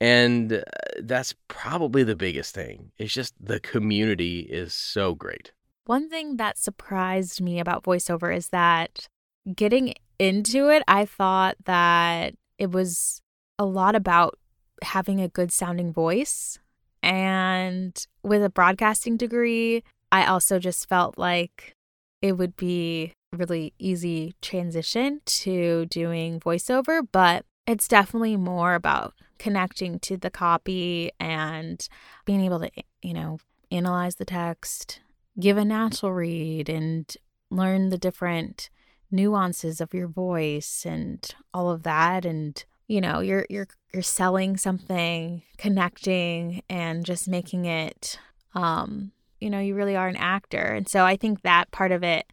And 0.00 0.52
uh, 0.52 0.62
that's 1.00 1.34
probably 1.48 2.02
the 2.02 2.16
biggest 2.16 2.54
thing. 2.54 2.92
It's 2.98 3.14
just 3.14 3.34
the 3.40 3.60
community 3.60 4.40
is 4.40 4.74
so 4.74 5.14
great. 5.14 5.52
One 5.86 6.10
thing 6.10 6.36
that 6.36 6.58
surprised 6.58 7.40
me 7.40 7.60
about 7.60 7.84
voiceover 7.84 8.34
is 8.34 8.48
that 8.48 9.08
getting 9.54 9.94
into 10.18 10.68
it, 10.68 10.82
I 10.88 11.04
thought 11.04 11.56
that 11.64 12.34
it 12.58 12.72
was 12.72 13.22
a 13.58 13.64
lot 13.64 13.94
about 13.94 14.38
having 14.82 15.20
a 15.20 15.28
good 15.28 15.52
sounding 15.52 15.92
voice. 15.92 16.58
And 17.02 17.96
with 18.22 18.42
a 18.42 18.50
broadcasting 18.50 19.16
degree, 19.16 19.84
I 20.10 20.26
also 20.26 20.58
just 20.58 20.88
felt 20.88 21.16
like 21.16 21.75
it 22.22 22.32
would 22.32 22.56
be 22.56 23.12
really 23.32 23.74
easy 23.78 24.34
transition 24.40 25.20
to 25.26 25.86
doing 25.86 26.40
voiceover, 26.40 27.06
but 27.10 27.44
it's 27.66 27.88
definitely 27.88 28.36
more 28.36 28.74
about 28.74 29.14
connecting 29.38 29.98
to 30.00 30.16
the 30.16 30.30
copy 30.30 31.10
and 31.20 31.88
being 32.24 32.40
able 32.40 32.60
to, 32.60 32.70
you 33.02 33.12
know, 33.12 33.38
analyze 33.70 34.16
the 34.16 34.24
text, 34.24 35.00
give 35.38 35.56
a 35.56 35.64
natural 35.64 36.12
read, 36.12 36.68
and 36.68 37.16
learn 37.50 37.90
the 37.90 37.98
different 37.98 38.70
nuances 39.10 39.80
of 39.80 39.92
your 39.92 40.08
voice 40.08 40.84
and 40.86 41.34
all 41.52 41.70
of 41.70 41.82
that. 41.82 42.24
And 42.24 42.64
you 42.88 43.00
know 43.00 43.20
you're 43.20 43.46
you're 43.50 43.68
you're 43.92 44.02
selling 44.02 44.56
something 44.56 45.42
connecting 45.58 46.62
and 46.68 47.04
just 47.04 47.28
making 47.28 47.64
it 47.64 48.18
um 48.54 49.12
you 49.46 49.50
know 49.50 49.60
you 49.60 49.74
really 49.74 49.96
are 49.96 50.08
an 50.08 50.16
actor 50.16 50.58
and 50.58 50.88
so 50.88 51.04
i 51.04 51.16
think 51.16 51.40
that 51.42 51.70
part 51.70 51.92
of 51.92 52.02
it 52.02 52.26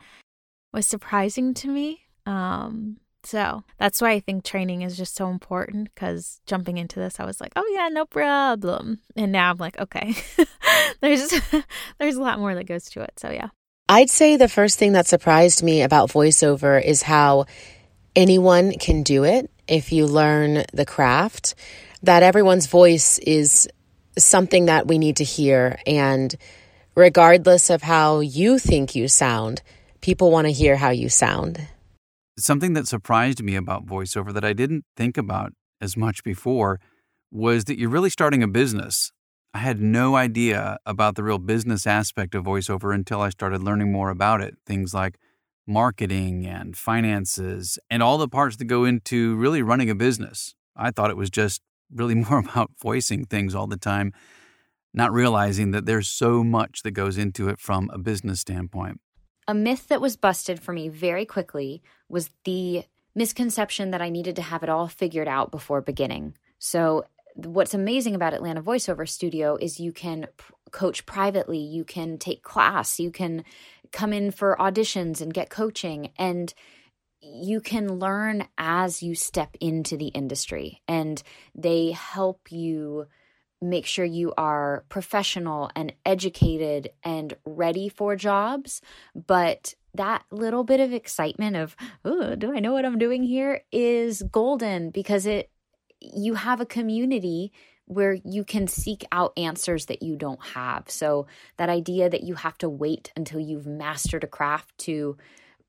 was 0.73 0.87
surprising 0.87 1.53
to 1.53 1.67
me. 1.69 2.01
Um, 2.25 2.97
so 3.23 3.63
that's 3.77 4.01
why 4.01 4.11
I 4.11 4.19
think 4.19 4.43
training 4.43 4.81
is 4.81 4.97
just 4.97 5.15
so 5.15 5.29
important 5.29 5.93
because 5.93 6.41
jumping 6.45 6.77
into 6.77 6.99
this, 6.99 7.19
I 7.19 7.25
was 7.25 7.39
like, 7.39 7.53
oh, 7.55 7.71
yeah, 7.73 7.87
no 7.89 8.05
problem. 8.05 8.99
And 9.15 9.31
now 9.31 9.51
I'm 9.51 9.57
like, 9.57 9.79
okay, 9.79 10.15
there's, 11.01 11.33
there's 11.99 12.15
a 12.15 12.21
lot 12.21 12.39
more 12.39 12.53
that 12.55 12.65
goes 12.65 12.85
to 12.85 13.01
it. 13.01 13.13
So, 13.17 13.29
yeah. 13.29 13.49
I'd 13.87 14.09
say 14.09 14.35
the 14.35 14.49
first 14.49 14.79
thing 14.79 14.93
that 14.93 15.07
surprised 15.07 15.63
me 15.63 15.83
about 15.83 16.09
voiceover 16.09 16.83
is 16.83 17.03
how 17.03 17.45
anyone 18.15 18.73
can 18.73 19.03
do 19.03 19.23
it 19.23 19.49
if 19.67 19.91
you 19.91 20.05
learn 20.05 20.65
the 20.73 20.85
craft, 20.85 21.55
that 22.01 22.23
everyone's 22.23 22.67
voice 22.67 23.19
is 23.19 23.69
something 24.17 24.65
that 24.65 24.87
we 24.87 24.97
need 24.97 25.17
to 25.17 25.23
hear. 25.23 25.79
And 25.85 26.35
regardless 26.95 27.69
of 27.69 27.83
how 27.83 28.19
you 28.19 28.59
think 28.59 28.95
you 28.95 29.07
sound, 29.07 29.61
People 30.03 30.31
want 30.31 30.47
to 30.47 30.51
hear 30.51 30.75
how 30.75 30.89
you 30.89 31.07
sound. 31.07 31.65
Something 32.37 32.73
that 32.73 32.89
surprised 32.89 33.41
me 33.41 33.55
about 33.55 33.85
voiceover 33.85 34.33
that 34.33 34.43
I 34.43 34.51
didn't 34.51 34.83
think 34.97 35.17
about 35.17 35.53
as 35.79 35.95
much 35.95 36.25
before 36.25 36.81
was 37.31 37.63
that 37.65 37.79
you're 37.79 37.89
really 37.89 38.09
starting 38.09 38.43
a 38.43 38.47
business. 38.49 39.13
I 39.53 39.59
had 39.59 39.79
no 39.79 40.17
idea 40.17 40.77
about 40.85 41.15
the 41.15 41.23
real 41.23 41.37
business 41.37 41.87
aspect 41.87 42.35
of 42.35 42.43
voiceover 42.43 42.93
until 42.93 43.21
I 43.21 43.29
started 43.29 43.63
learning 43.63 43.93
more 43.93 44.09
about 44.09 44.41
it. 44.41 44.55
Things 44.65 44.93
like 44.93 45.17
marketing 45.65 46.45
and 46.45 46.75
finances 46.75 47.79
and 47.89 48.03
all 48.03 48.17
the 48.17 48.27
parts 48.27 48.57
that 48.57 48.65
go 48.65 48.83
into 48.83 49.37
really 49.37 49.61
running 49.61 49.89
a 49.89 49.95
business. 49.95 50.53
I 50.75 50.91
thought 50.91 51.11
it 51.11 51.17
was 51.17 51.29
just 51.29 51.61
really 51.89 52.15
more 52.29 52.39
about 52.39 52.71
voicing 52.77 53.23
things 53.23 53.55
all 53.55 53.67
the 53.67 53.77
time, 53.77 54.11
not 54.93 55.11
realizing 55.11 55.71
that 55.71 55.85
there's 55.85 56.07
so 56.07 56.43
much 56.43 56.83
that 56.83 56.91
goes 56.91 57.17
into 57.17 57.49
it 57.49 57.59
from 57.59 57.89
a 57.93 57.97
business 57.97 58.39
standpoint 58.39 58.99
a 59.47 59.53
myth 59.53 59.87
that 59.89 60.01
was 60.01 60.15
busted 60.15 60.59
for 60.59 60.73
me 60.73 60.89
very 60.89 61.25
quickly 61.25 61.81
was 62.09 62.29
the 62.45 62.83
misconception 63.15 63.91
that 63.91 64.01
I 64.01 64.09
needed 64.09 64.35
to 64.37 64.41
have 64.41 64.63
it 64.63 64.69
all 64.69 64.87
figured 64.87 65.27
out 65.27 65.51
before 65.51 65.81
beginning. 65.81 66.35
So, 66.59 67.05
what's 67.35 67.73
amazing 67.73 68.15
about 68.15 68.33
Atlanta 68.33 68.61
Voiceover 68.61 69.07
Studio 69.09 69.57
is 69.59 69.79
you 69.79 69.91
can 69.91 70.27
p- 70.37 70.53
coach 70.71 71.05
privately, 71.05 71.57
you 71.57 71.83
can 71.83 72.17
take 72.17 72.43
class, 72.43 72.99
you 72.99 73.11
can 73.11 73.43
come 73.91 74.13
in 74.13 74.31
for 74.31 74.55
auditions 74.59 75.19
and 75.19 75.33
get 75.33 75.49
coaching, 75.49 76.11
and 76.17 76.53
you 77.21 77.59
can 77.59 77.99
learn 77.99 78.47
as 78.57 79.01
you 79.01 79.15
step 79.15 79.55
into 79.59 79.97
the 79.97 80.07
industry. 80.07 80.81
And 80.87 81.21
they 81.55 81.91
help 81.91 82.51
you 82.51 83.07
make 83.63 83.85
sure 83.85 84.05
you 84.05 84.33
are 84.37 84.83
professional 84.89 85.69
and 85.75 85.93
educated 86.05 86.89
and 87.03 87.35
ready 87.45 87.89
for 87.89 88.15
jobs. 88.15 88.81
But 89.15 89.75
that 89.93 90.23
little 90.31 90.63
bit 90.63 90.79
of 90.79 90.93
excitement 90.93 91.55
of, 91.55 91.75
oh, 92.03 92.35
do 92.35 92.55
I 92.55 92.59
know 92.59 92.73
what 92.73 92.85
I'm 92.85 92.97
doing 92.97 93.23
here 93.23 93.61
is 93.71 94.21
golden 94.23 94.89
because 94.89 95.25
it 95.25 95.49
you 95.99 96.33
have 96.33 96.59
a 96.59 96.65
community 96.65 97.53
where 97.85 98.13
you 98.13 98.43
can 98.43 98.67
seek 98.67 99.05
out 99.11 99.33
answers 99.37 99.85
that 99.87 100.01
you 100.03 100.15
don't 100.15 100.43
have. 100.43 100.89
So 100.89 101.27
that 101.57 101.69
idea 101.69 102.09
that 102.09 102.23
you 102.23 102.35
have 102.35 102.57
to 102.59 102.69
wait 102.69 103.11
until 103.15 103.39
you've 103.39 103.67
mastered 103.67 104.23
a 104.23 104.27
craft 104.27 104.77
to 104.79 105.17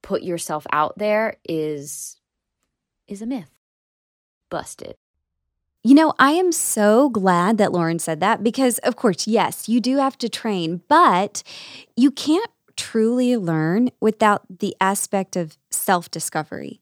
put 0.02 0.22
yourself 0.22 0.66
out 0.72 0.98
there 0.98 1.36
is 1.44 2.16
is 3.06 3.22
a 3.22 3.26
myth. 3.26 3.50
Busted. 4.50 4.96
You 5.86 5.94
know, 5.94 6.14
I 6.18 6.30
am 6.30 6.50
so 6.50 7.10
glad 7.10 7.58
that 7.58 7.70
Lauren 7.70 7.98
said 7.98 8.18
that 8.20 8.42
because, 8.42 8.78
of 8.78 8.96
course, 8.96 9.26
yes, 9.26 9.68
you 9.68 9.80
do 9.82 9.98
have 9.98 10.16
to 10.18 10.30
train, 10.30 10.80
but 10.88 11.42
you 11.94 12.10
can't 12.10 12.50
truly 12.74 13.36
learn 13.36 13.90
without 14.00 14.42
the 14.48 14.74
aspect 14.80 15.36
of 15.36 15.58
self 15.70 16.10
discovery. 16.10 16.80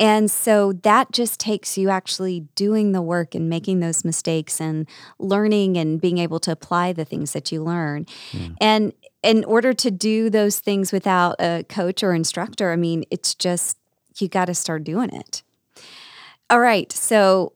And 0.00 0.30
so 0.30 0.72
that 0.82 1.12
just 1.12 1.38
takes 1.38 1.78
you 1.78 1.90
actually 1.90 2.40
doing 2.56 2.90
the 2.90 3.02
work 3.02 3.36
and 3.36 3.48
making 3.48 3.80
those 3.80 4.04
mistakes 4.04 4.60
and 4.60 4.88
learning 5.20 5.76
and 5.76 6.00
being 6.00 6.18
able 6.18 6.40
to 6.40 6.50
apply 6.50 6.92
the 6.92 7.04
things 7.04 7.32
that 7.34 7.52
you 7.52 7.62
learn. 7.62 8.06
Mm. 8.32 8.56
And 8.60 8.92
in 9.22 9.44
order 9.44 9.74
to 9.74 9.90
do 9.90 10.28
those 10.28 10.58
things 10.58 10.90
without 10.90 11.36
a 11.38 11.64
coach 11.68 12.02
or 12.02 12.14
instructor, 12.14 12.72
I 12.72 12.76
mean, 12.76 13.04
it's 13.10 13.34
just, 13.34 13.76
you 14.18 14.26
got 14.26 14.46
to 14.46 14.54
start 14.54 14.84
doing 14.84 15.14
it. 15.14 15.42
All 16.48 16.60
right. 16.60 16.90
So 16.90 17.52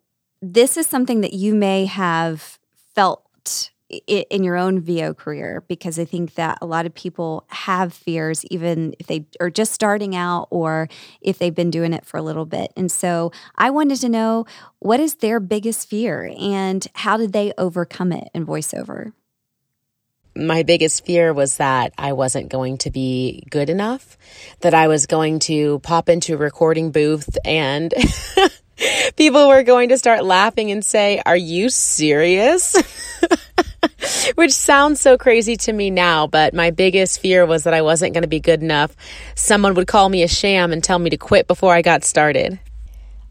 this 0.52 0.76
is 0.76 0.86
something 0.86 1.22
that 1.22 1.32
you 1.32 1.54
may 1.54 1.86
have 1.86 2.58
felt 2.94 3.70
in 4.06 4.42
your 4.42 4.56
own 4.56 4.80
VO 4.80 5.14
career 5.14 5.62
because 5.68 5.98
I 5.98 6.04
think 6.04 6.34
that 6.34 6.58
a 6.60 6.66
lot 6.66 6.86
of 6.86 6.94
people 6.94 7.44
have 7.48 7.92
fears, 7.92 8.44
even 8.46 8.94
if 8.98 9.06
they 9.06 9.26
are 9.40 9.50
just 9.50 9.72
starting 9.72 10.16
out 10.16 10.48
or 10.50 10.88
if 11.20 11.38
they've 11.38 11.54
been 11.54 11.70
doing 11.70 11.92
it 11.92 12.04
for 12.04 12.16
a 12.16 12.22
little 12.22 12.46
bit. 12.46 12.72
And 12.76 12.90
so 12.90 13.30
I 13.56 13.70
wanted 13.70 14.00
to 14.00 14.08
know 14.08 14.46
what 14.80 15.00
is 15.00 15.16
their 15.16 15.38
biggest 15.38 15.88
fear 15.88 16.32
and 16.38 16.86
how 16.94 17.16
did 17.16 17.32
they 17.32 17.52
overcome 17.56 18.12
it 18.12 18.28
in 18.34 18.46
voiceover? 18.46 19.12
My 20.36 20.64
biggest 20.64 21.06
fear 21.06 21.32
was 21.32 21.58
that 21.58 21.92
I 21.96 22.12
wasn't 22.12 22.48
going 22.48 22.78
to 22.78 22.90
be 22.90 23.44
good 23.50 23.70
enough, 23.70 24.18
that 24.60 24.74
I 24.74 24.88
was 24.88 25.06
going 25.06 25.38
to 25.40 25.78
pop 25.80 26.08
into 26.08 26.34
a 26.34 26.38
recording 26.38 26.90
booth 26.90 27.38
and 27.44 27.94
people 29.16 29.48
were 29.48 29.62
going 29.62 29.90
to 29.90 29.98
start 29.98 30.24
laughing 30.24 30.70
and 30.70 30.84
say, 30.84 31.22
Are 31.24 31.36
you 31.36 31.68
serious? 31.68 32.74
which 34.34 34.52
sounds 34.52 35.00
so 35.00 35.16
crazy 35.16 35.56
to 35.56 35.72
me 35.72 35.90
now, 35.90 36.26
but 36.26 36.54
my 36.54 36.70
biggest 36.70 37.20
fear 37.20 37.46
was 37.46 37.64
that 37.64 37.74
I 37.74 37.82
wasn't 37.82 38.14
going 38.14 38.22
to 38.22 38.28
be 38.28 38.40
good 38.40 38.62
enough. 38.62 38.94
Someone 39.34 39.74
would 39.74 39.86
call 39.86 40.08
me 40.08 40.22
a 40.22 40.28
sham 40.28 40.72
and 40.72 40.82
tell 40.82 40.98
me 40.98 41.10
to 41.10 41.16
quit 41.16 41.46
before 41.46 41.74
I 41.74 41.82
got 41.82 42.04
started. 42.04 42.58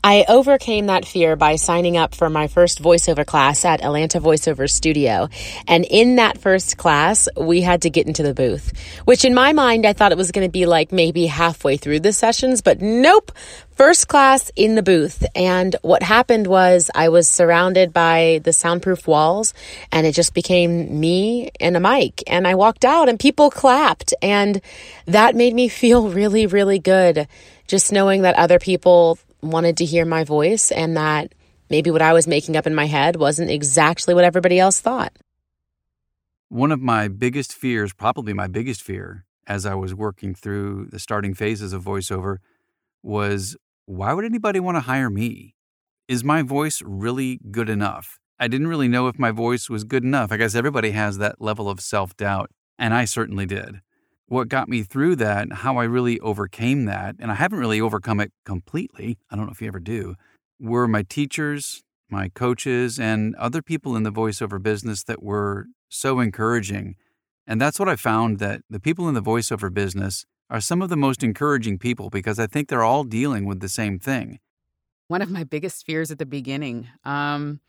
I 0.06 0.26
overcame 0.28 0.88
that 0.88 1.06
fear 1.06 1.38
by 1.38 1.56
signing 1.56 1.96
up 1.96 2.14
for 2.14 2.30
my 2.30 2.48
first 2.48 2.84
voiceover 2.84 3.26
class 3.26 3.64
at 3.64 3.82
Atlanta 3.82 4.20
Voiceover 4.20 4.70
Studio. 4.70 5.30
And 5.66 5.86
in 5.86 6.18
that 6.18 6.40
first 6.40 6.78
class, 6.78 7.30
we 7.38 7.62
had 7.62 7.84
to 7.84 7.90
get 7.90 8.06
into 8.06 8.22
the 8.22 8.34
booth, 8.34 8.74
which 9.06 9.24
in 9.24 9.34
my 9.34 9.54
mind, 9.54 9.86
I 9.86 9.94
thought 9.94 10.12
it 10.12 10.18
was 10.18 10.34
going 10.34 10.46
to 10.46 10.52
be 10.52 10.66
like 10.66 10.92
maybe 10.92 11.26
halfway 11.26 11.78
through 11.78 12.02
the 12.02 12.12
sessions, 12.12 12.62
but 12.62 12.82
nope. 12.82 13.32
First 13.72 14.10
class 14.10 14.52
in 14.58 14.76
the 14.76 14.84
booth. 14.84 15.26
And 15.36 15.74
what 15.84 16.04
happened 16.04 16.48
was 16.48 16.92
I 16.94 17.08
was 17.08 17.30
surrounded 17.30 17.94
by 17.94 18.42
the 18.44 18.52
soundproof 18.52 19.08
walls 19.08 19.54
and 19.90 20.06
it 20.06 20.12
just 20.12 20.34
became 20.34 21.00
me 21.00 21.50
and 21.62 21.78
a 21.78 21.80
mic. 21.80 22.24
And 22.28 22.46
I 22.46 22.56
walked 22.56 22.84
out 22.84 23.08
and 23.08 23.18
people 23.18 23.50
clapped. 23.50 24.14
And 24.22 24.62
that 25.06 25.36
made 25.36 25.54
me 25.54 25.68
feel 25.70 26.10
really, 26.10 26.46
really 26.46 26.80
good. 26.80 27.26
Just 27.68 27.94
knowing 27.94 28.24
that 28.24 28.36
other 28.36 28.60
people 28.60 29.18
wanted 29.44 29.78
to 29.78 29.86
hear 29.86 30.06
my 30.06 30.24
voice 30.24 30.72
and 30.72 30.98
that 30.98 31.36
maybe 31.70 31.92
what 31.92 32.02
I 32.02 32.14
was 32.14 32.28
making 32.28 32.56
up 32.56 32.66
in 32.66 32.74
my 32.74 32.86
head 32.86 33.18
wasn't 33.18 33.52
exactly 33.52 34.14
what 34.14 34.24
everybody 34.24 34.60
else 34.60 34.80
thought. 34.80 35.14
One 36.50 36.72
of 36.72 36.80
my 36.80 37.08
biggest 37.08 37.54
fears, 37.54 37.94
probably 37.94 38.34
my 38.34 38.48
biggest 38.48 38.82
fear, 38.82 39.26
as 39.48 39.66
I 39.66 39.76
was 39.76 39.94
working 39.94 40.36
through 40.36 40.88
the 40.92 41.00
starting 41.00 41.34
phases 41.34 41.74
of 41.74 41.84
voiceover, 41.84 42.38
was 43.02 43.58
why 43.86 44.14
would 44.14 44.26
anybody 44.26 44.60
want 44.60 44.76
to 44.78 44.82
hire 44.82 45.10
me? 45.10 45.56
Is 46.08 46.24
my 46.24 46.42
voice 46.42 46.82
really 46.86 47.40
good 47.52 47.70
enough? 47.70 48.20
I 48.40 48.48
didn't 48.48 48.68
really 48.68 48.88
know 48.88 49.08
if 49.08 49.20
my 49.20 49.32
voice 49.32 49.70
was 49.70 49.84
good 49.84 50.04
enough. 50.04 50.32
I 50.32 50.38
guess 50.38 50.56
everybody 50.56 50.92
has 50.92 51.18
that 51.18 51.42
level 51.42 51.70
of 51.70 51.80
self 51.80 52.16
doubt, 52.16 52.52
and 52.78 52.94
I 52.94 53.06
certainly 53.06 53.46
did 53.46 53.82
what 54.28 54.50
got 54.50 54.70
me 54.70 54.84
through 54.84 55.16
that, 55.18 55.52
how 55.52 55.78
I 55.78 55.84
really 55.84 56.20
overcame 56.20 56.86
that, 56.86 57.16
and 57.20 57.32
I 57.32 57.36
haven't 57.36 57.60
really 57.60 57.82
overcome 57.82 58.20
it 58.20 58.32
completely. 58.46 59.18
I 59.30 59.36
don't 59.36 59.46
know 59.46 59.52
if 59.52 59.62
you 59.62 59.68
ever 59.68 59.80
do, 59.80 60.16
were 60.60 60.88
my 60.88 61.04
teachers, 61.04 61.84
my 62.10 62.30
coaches, 62.30 63.00
and 63.00 63.36
other 63.36 63.62
people 63.62 63.96
in 63.96 64.04
the 64.04 64.12
voiceover 64.12 64.62
business 64.62 65.04
that 65.04 65.22
were 65.22 65.68
so 65.90 66.20
encouraging. 66.20 66.96
And 67.46 67.60
that's 67.60 67.80
what 67.80 67.90
I 67.90 67.96
found 67.96 68.40
that 68.40 68.62
the 68.70 68.80
people 68.80 69.08
in 69.08 69.14
the 69.14 69.22
voiceover 69.22 69.74
business 69.74 70.26
are 70.50 70.62
some 70.62 70.82
of 70.82 70.90
the 70.90 70.98
most 70.98 71.24
encouraging 71.24 71.78
people 71.80 72.10
because 72.10 72.40
I 72.40 72.48
think 72.48 72.70
they're 72.70 72.84
all 72.84 73.04
dealing 73.04 73.46
with 73.46 73.60
the 73.60 73.70
same 73.70 74.00
thing. 74.00 74.40
One 75.08 75.22
of 75.22 75.30
my 75.30 75.44
biggest 75.44 75.86
fears 75.86 76.12
at 76.12 76.20
the 76.20 76.26
beginning, 76.26 76.88
um, 77.04 77.60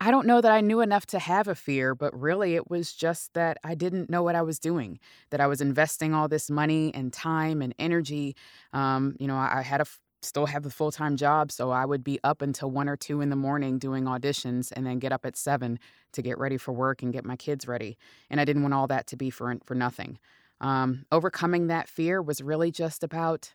I 0.00 0.10
don't 0.10 0.26
know 0.26 0.40
that 0.42 0.52
I 0.52 0.60
knew 0.60 0.80
enough 0.82 1.06
to 1.06 1.18
have 1.18 1.48
a 1.48 1.54
fear, 1.54 1.94
but 1.94 2.18
really 2.18 2.54
it 2.54 2.70
was 2.70 2.92
just 2.92 3.32
that 3.32 3.56
I 3.64 3.74
didn't 3.74 4.10
know 4.10 4.22
what 4.22 4.34
I 4.34 4.42
was 4.42 4.58
doing, 4.58 4.98
that 5.30 5.40
I 5.40 5.46
was 5.46 5.60
investing 5.62 6.12
all 6.12 6.28
this 6.28 6.50
money 6.50 6.92
and 6.94 7.12
time 7.12 7.62
and 7.62 7.74
energy. 7.78 8.36
Um, 8.74 9.16
you 9.18 9.26
know, 9.26 9.36
I, 9.36 9.62
had 9.62 9.80
a 9.80 9.86
still 10.20 10.46
have 10.46 10.64
the 10.64 10.70
full 10.70 10.92
time 10.92 11.16
job, 11.16 11.50
so 11.50 11.70
I 11.70 11.86
would 11.86 12.04
be 12.04 12.18
up 12.24 12.42
until 12.42 12.70
one 12.70 12.88
or 12.88 12.96
two 12.96 13.22
in 13.22 13.30
the 13.30 13.36
morning 13.36 13.78
doing 13.78 14.04
auditions, 14.04 14.70
and 14.76 14.86
then 14.86 14.98
get 14.98 15.12
up 15.12 15.24
at 15.24 15.36
seven 15.36 15.78
to 16.12 16.20
get 16.20 16.38
ready 16.38 16.58
for 16.58 16.72
work 16.72 17.02
and 17.02 17.12
get 17.12 17.24
my 17.24 17.36
kids 17.36 17.66
ready. 17.66 17.96
And 18.28 18.38
I 18.40 18.44
didn't 18.44 18.62
want 18.62 18.74
all 18.74 18.86
that 18.88 19.06
to 19.08 19.16
be 19.16 19.30
for 19.30 19.56
for 19.64 19.74
nothing. 19.74 20.18
Um, 20.60 21.06
overcoming 21.12 21.68
that 21.68 21.88
fear 21.88 22.20
was 22.20 22.42
really 22.42 22.70
just 22.70 23.02
about 23.02 23.54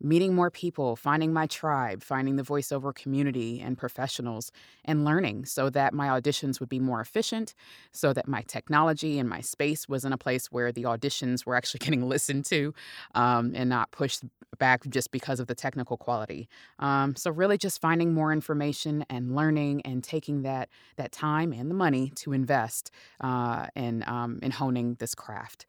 meeting 0.00 0.34
more 0.34 0.50
people, 0.50 0.96
finding 0.96 1.32
my 1.32 1.46
tribe, 1.46 2.02
finding 2.02 2.36
the 2.36 2.42
voiceover 2.42 2.94
community 2.94 3.60
and 3.60 3.78
professionals, 3.78 4.52
and 4.84 5.04
learning 5.04 5.44
so 5.44 5.70
that 5.70 5.94
my 5.94 6.08
auditions 6.08 6.60
would 6.60 6.68
be 6.68 6.80
more 6.80 7.00
efficient, 7.00 7.54
so 7.92 8.12
that 8.12 8.28
my 8.28 8.42
technology 8.42 9.18
and 9.18 9.28
my 9.28 9.40
space 9.40 9.88
was 9.88 10.04
in 10.04 10.12
a 10.12 10.18
place 10.18 10.46
where 10.46 10.72
the 10.72 10.82
auditions 10.82 11.46
were 11.46 11.54
actually 11.54 11.78
getting 11.86 12.08
listened 12.08 12.44
to 12.46 12.74
um, 13.14 13.52
and 13.54 13.68
not 13.70 13.90
pushed 13.90 14.22
back 14.58 14.86
just 14.88 15.10
because 15.10 15.40
of 15.40 15.46
the 15.46 15.54
technical 15.54 15.96
quality. 15.96 16.48
Um, 16.78 17.16
so 17.16 17.30
really 17.30 17.58
just 17.58 17.80
finding 17.80 18.14
more 18.14 18.32
information 18.32 19.04
and 19.10 19.34
learning 19.34 19.82
and 19.82 20.02
taking 20.02 20.42
that 20.42 20.68
that 20.96 21.12
time 21.12 21.52
and 21.52 21.70
the 21.70 21.74
money 21.74 22.12
to 22.16 22.32
invest 22.32 22.90
uh, 23.20 23.66
in 23.74 24.04
um, 24.06 24.38
in 24.42 24.50
honing 24.50 24.96
this 24.98 25.14
craft. 25.14 25.66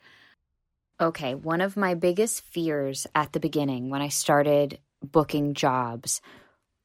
Okay, 1.00 1.36
one 1.36 1.62
of 1.62 1.78
my 1.78 1.94
biggest 1.94 2.42
fears 2.42 3.06
at 3.14 3.34
the 3.34 3.40
beginning 3.40 3.90
when 3.90 4.02
I 4.02 4.08
started 4.08 4.80
booking 5.04 5.54
jobs 5.54 6.22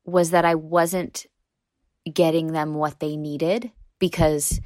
was 0.05 0.31
that 0.31 0.45
I 0.45 0.55
wasn't 0.55 1.27
getting 2.13 2.53
them 2.53 2.75
what 2.75 3.01
they 3.01 3.17
needed 3.17 3.71
because 3.99 4.61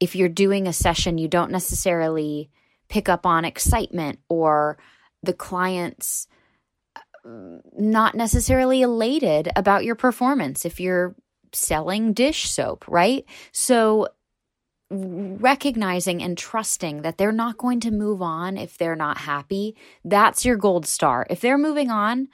if 0.00 0.14
you're 0.14 0.28
doing 0.28 0.66
a 0.66 0.72
session, 0.72 1.16
you 1.16 1.28
don't 1.28 1.50
necessarily 1.50 2.50
pick 2.88 3.08
up 3.08 3.24
on 3.24 3.44
excitement 3.44 4.18
or 4.28 4.76
the 5.22 5.32
clients 5.32 6.26
uh, 6.96 7.58
not 7.78 8.14
necessarily 8.14 8.82
elated 8.82 9.48
about 9.56 9.84
your 9.84 9.94
performance 9.94 10.66
if 10.66 10.80
you're 10.80 11.14
selling 11.52 12.12
dish 12.12 12.50
soap, 12.50 12.86
right? 12.88 13.24
So 13.52 14.08
recognizing 14.90 16.22
and 16.22 16.36
trusting 16.36 17.02
that 17.02 17.16
they're 17.16 17.32
not 17.32 17.56
going 17.56 17.80
to 17.80 17.90
move 17.90 18.20
on 18.20 18.56
if 18.56 18.76
they're 18.76 18.96
not 18.96 19.18
happy. 19.18 19.76
That's 20.04 20.44
your 20.44 20.56
gold 20.56 20.86
star. 20.86 21.26
If 21.30 21.40
they're 21.40 21.58
moving 21.58 21.90
on 21.90 22.28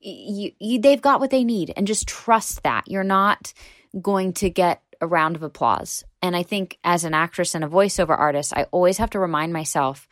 you, 0.00 0.50
you, 0.58 0.80
they've 0.80 1.00
got 1.00 1.20
what 1.20 1.30
they 1.30 1.44
need 1.44 1.72
and 1.76 1.86
just 1.86 2.08
trust 2.08 2.64
that. 2.64 2.88
You're 2.88 3.04
not 3.04 3.52
going 4.00 4.32
to 4.34 4.50
get 4.50 4.82
a 5.00 5.06
round 5.06 5.36
of 5.36 5.42
applause. 5.42 6.04
And 6.20 6.36
i 6.36 6.42
think 6.42 6.78
as 6.84 7.04
an 7.04 7.14
actress 7.14 7.54
and 7.54 7.64
a 7.64 7.68
voiceover 7.68 8.16
artist 8.16 8.52
i 8.56 8.64
always 8.70 8.98
have 8.98 9.10
to 9.10 9.18
remind 9.18 9.52
myself 9.52 10.08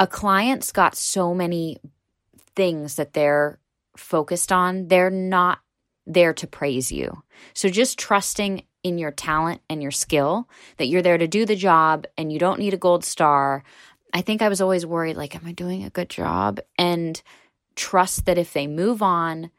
a 0.00 0.06
client's 0.06 0.72
got 0.72 0.96
so 0.96 1.32
many 1.32 1.78
things 2.56 2.96
that 2.96 3.12
they're 3.12 3.60
focused 3.96 4.50
on 4.50 4.88
they're 4.88 5.10
not 5.10 5.60
there 6.06 6.32
to 6.34 6.46
praise 6.46 6.92
you. 6.92 7.22
So 7.52 7.68
just 7.68 7.98
trusting 7.98 8.62
in 8.86 8.98
your 8.98 9.10
talent 9.10 9.60
and 9.68 9.82
your 9.82 9.90
skill, 9.90 10.48
that 10.76 10.86
you're 10.86 11.02
there 11.02 11.18
to 11.18 11.26
do 11.26 11.44
the 11.44 11.56
job 11.56 12.06
and 12.16 12.32
you 12.32 12.38
don't 12.38 12.60
need 12.60 12.72
a 12.72 12.76
gold 12.78 13.04
star. 13.04 13.64
I 14.14 14.22
think 14.22 14.42
I 14.42 14.48
was 14.48 14.60
always 14.60 14.86
worried 14.86 15.16
like, 15.16 15.34
am 15.34 15.42
I 15.44 15.50
doing 15.50 15.82
a 15.82 15.90
good 15.90 16.08
job? 16.08 16.60
And 16.78 17.20
trust 17.74 18.26
that 18.26 18.38
if 18.38 18.52
they 18.52 18.68
move 18.68 19.02
on, 19.02 19.50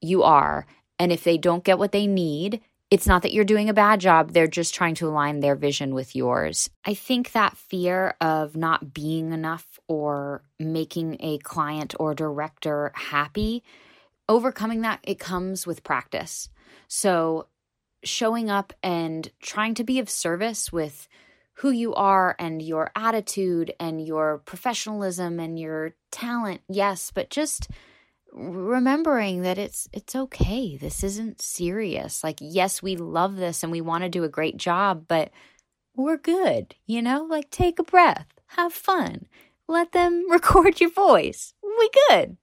you 0.00 0.22
are. 0.22 0.64
And 1.00 1.10
if 1.10 1.24
they 1.24 1.38
don't 1.38 1.64
get 1.64 1.80
what 1.80 1.90
they 1.90 2.06
need, 2.06 2.60
it's 2.88 3.06
not 3.08 3.22
that 3.22 3.32
you're 3.32 3.44
doing 3.44 3.68
a 3.68 3.74
bad 3.74 3.98
job, 3.98 4.30
they're 4.30 4.46
just 4.46 4.76
trying 4.76 4.94
to 4.94 5.08
align 5.08 5.40
their 5.40 5.56
vision 5.56 5.92
with 5.92 6.14
yours. 6.14 6.70
I 6.84 6.94
think 6.94 7.32
that 7.32 7.56
fear 7.56 8.14
of 8.20 8.56
not 8.56 8.94
being 8.94 9.32
enough 9.32 9.80
or 9.88 10.42
making 10.60 11.16
a 11.18 11.38
client 11.38 11.96
or 11.98 12.14
director 12.14 12.92
happy, 12.94 13.64
overcoming 14.28 14.82
that, 14.82 15.00
it 15.02 15.18
comes 15.18 15.66
with 15.66 15.82
practice. 15.82 16.48
So 16.86 17.48
showing 18.04 18.50
up 18.50 18.72
and 18.82 19.30
trying 19.40 19.74
to 19.74 19.84
be 19.84 19.98
of 19.98 20.08
service 20.08 20.72
with 20.72 21.08
who 21.54 21.70
you 21.70 21.92
are 21.94 22.36
and 22.38 22.62
your 22.62 22.90
attitude 22.94 23.72
and 23.80 24.04
your 24.06 24.38
professionalism 24.44 25.40
and 25.40 25.58
your 25.58 25.94
talent 26.12 26.60
yes 26.68 27.10
but 27.12 27.30
just 27.30 27.68
remembering 28.32 29.42
that 29.42 29.58
it's 29.58 29.88
it's 29.92 30.14
okay. 30.14 30.76
This 30.76 31.02
isn't 31.02 31.40
serious. 31.40 32.22
Like 32.22 32.38
yes 32.40 32.82
we 32.82 32.96
love 32.96 33.36
this 33.36 33.62
and 33.62 33.72
we 33.72 33.80
want 33.80 34.04
to 34.04 34.08
do 34.08 34.24
a 34.24 34.28
great 34.28 34.56
job 34.56 35.06
but 35.08 35.30
we're 35.96 36.16
good 36.16 36.74
you 36.86 37.02
know? 37.02 37.24
Like 37.24 37.50
take 37.50 37.78
a 37.78 37.84
breath 37.84 38.26
have 38.52 38.72
fun 38.72 39.26
let 39.66 39.92
them 39.92 40.24
record 40.30 40.80
your 40.80 40.90
voice. 40.90 41.54
We 41.62 41.90
good. 42.08 42.36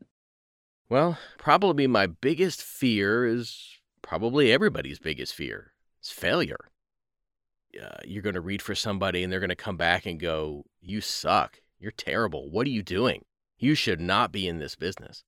Well 0.89 1.18
probably 1.38 1.88
my 1.88 2.08
biggest 2.08 2.62
fear 2.62 3.26
is 3.26 3.74
probably 4.06 4.52
everybody's 4.52 5.00
biggest 5.00 5.34
fear 5.34 5.74
is 6.02 6.10
failure. 6.10 6.70
Uh, 7.82 7.98
you're 8.06 8.22
going 8.22 8.36
to 8.36 8.41
read 8.41 8.62
for 8.62 8.76
somebody 8.76 9.24
and 9.24 9.34
they're 9.34 9.39
going 9.39 9.50
to 9.50 9.56
come 9.56 9.78
back 9.78 10.06
and 10.06 10.20
go, 10.20 10.63
You 10.80 11.02
suck. 11.02 11.60
You're 11.80 11.91
terrible. 11.91 12.50
What 12.50 12.68
are 12.68 12.72
you 12.72 12.84
doing? 12.84 13.26
You 13.58 13.76
should 13.76 14.00
not 14.00 14.32
be 14.32 14.48
in 14.48 14.60
this 14.60 14.76
business. 14.76 15.24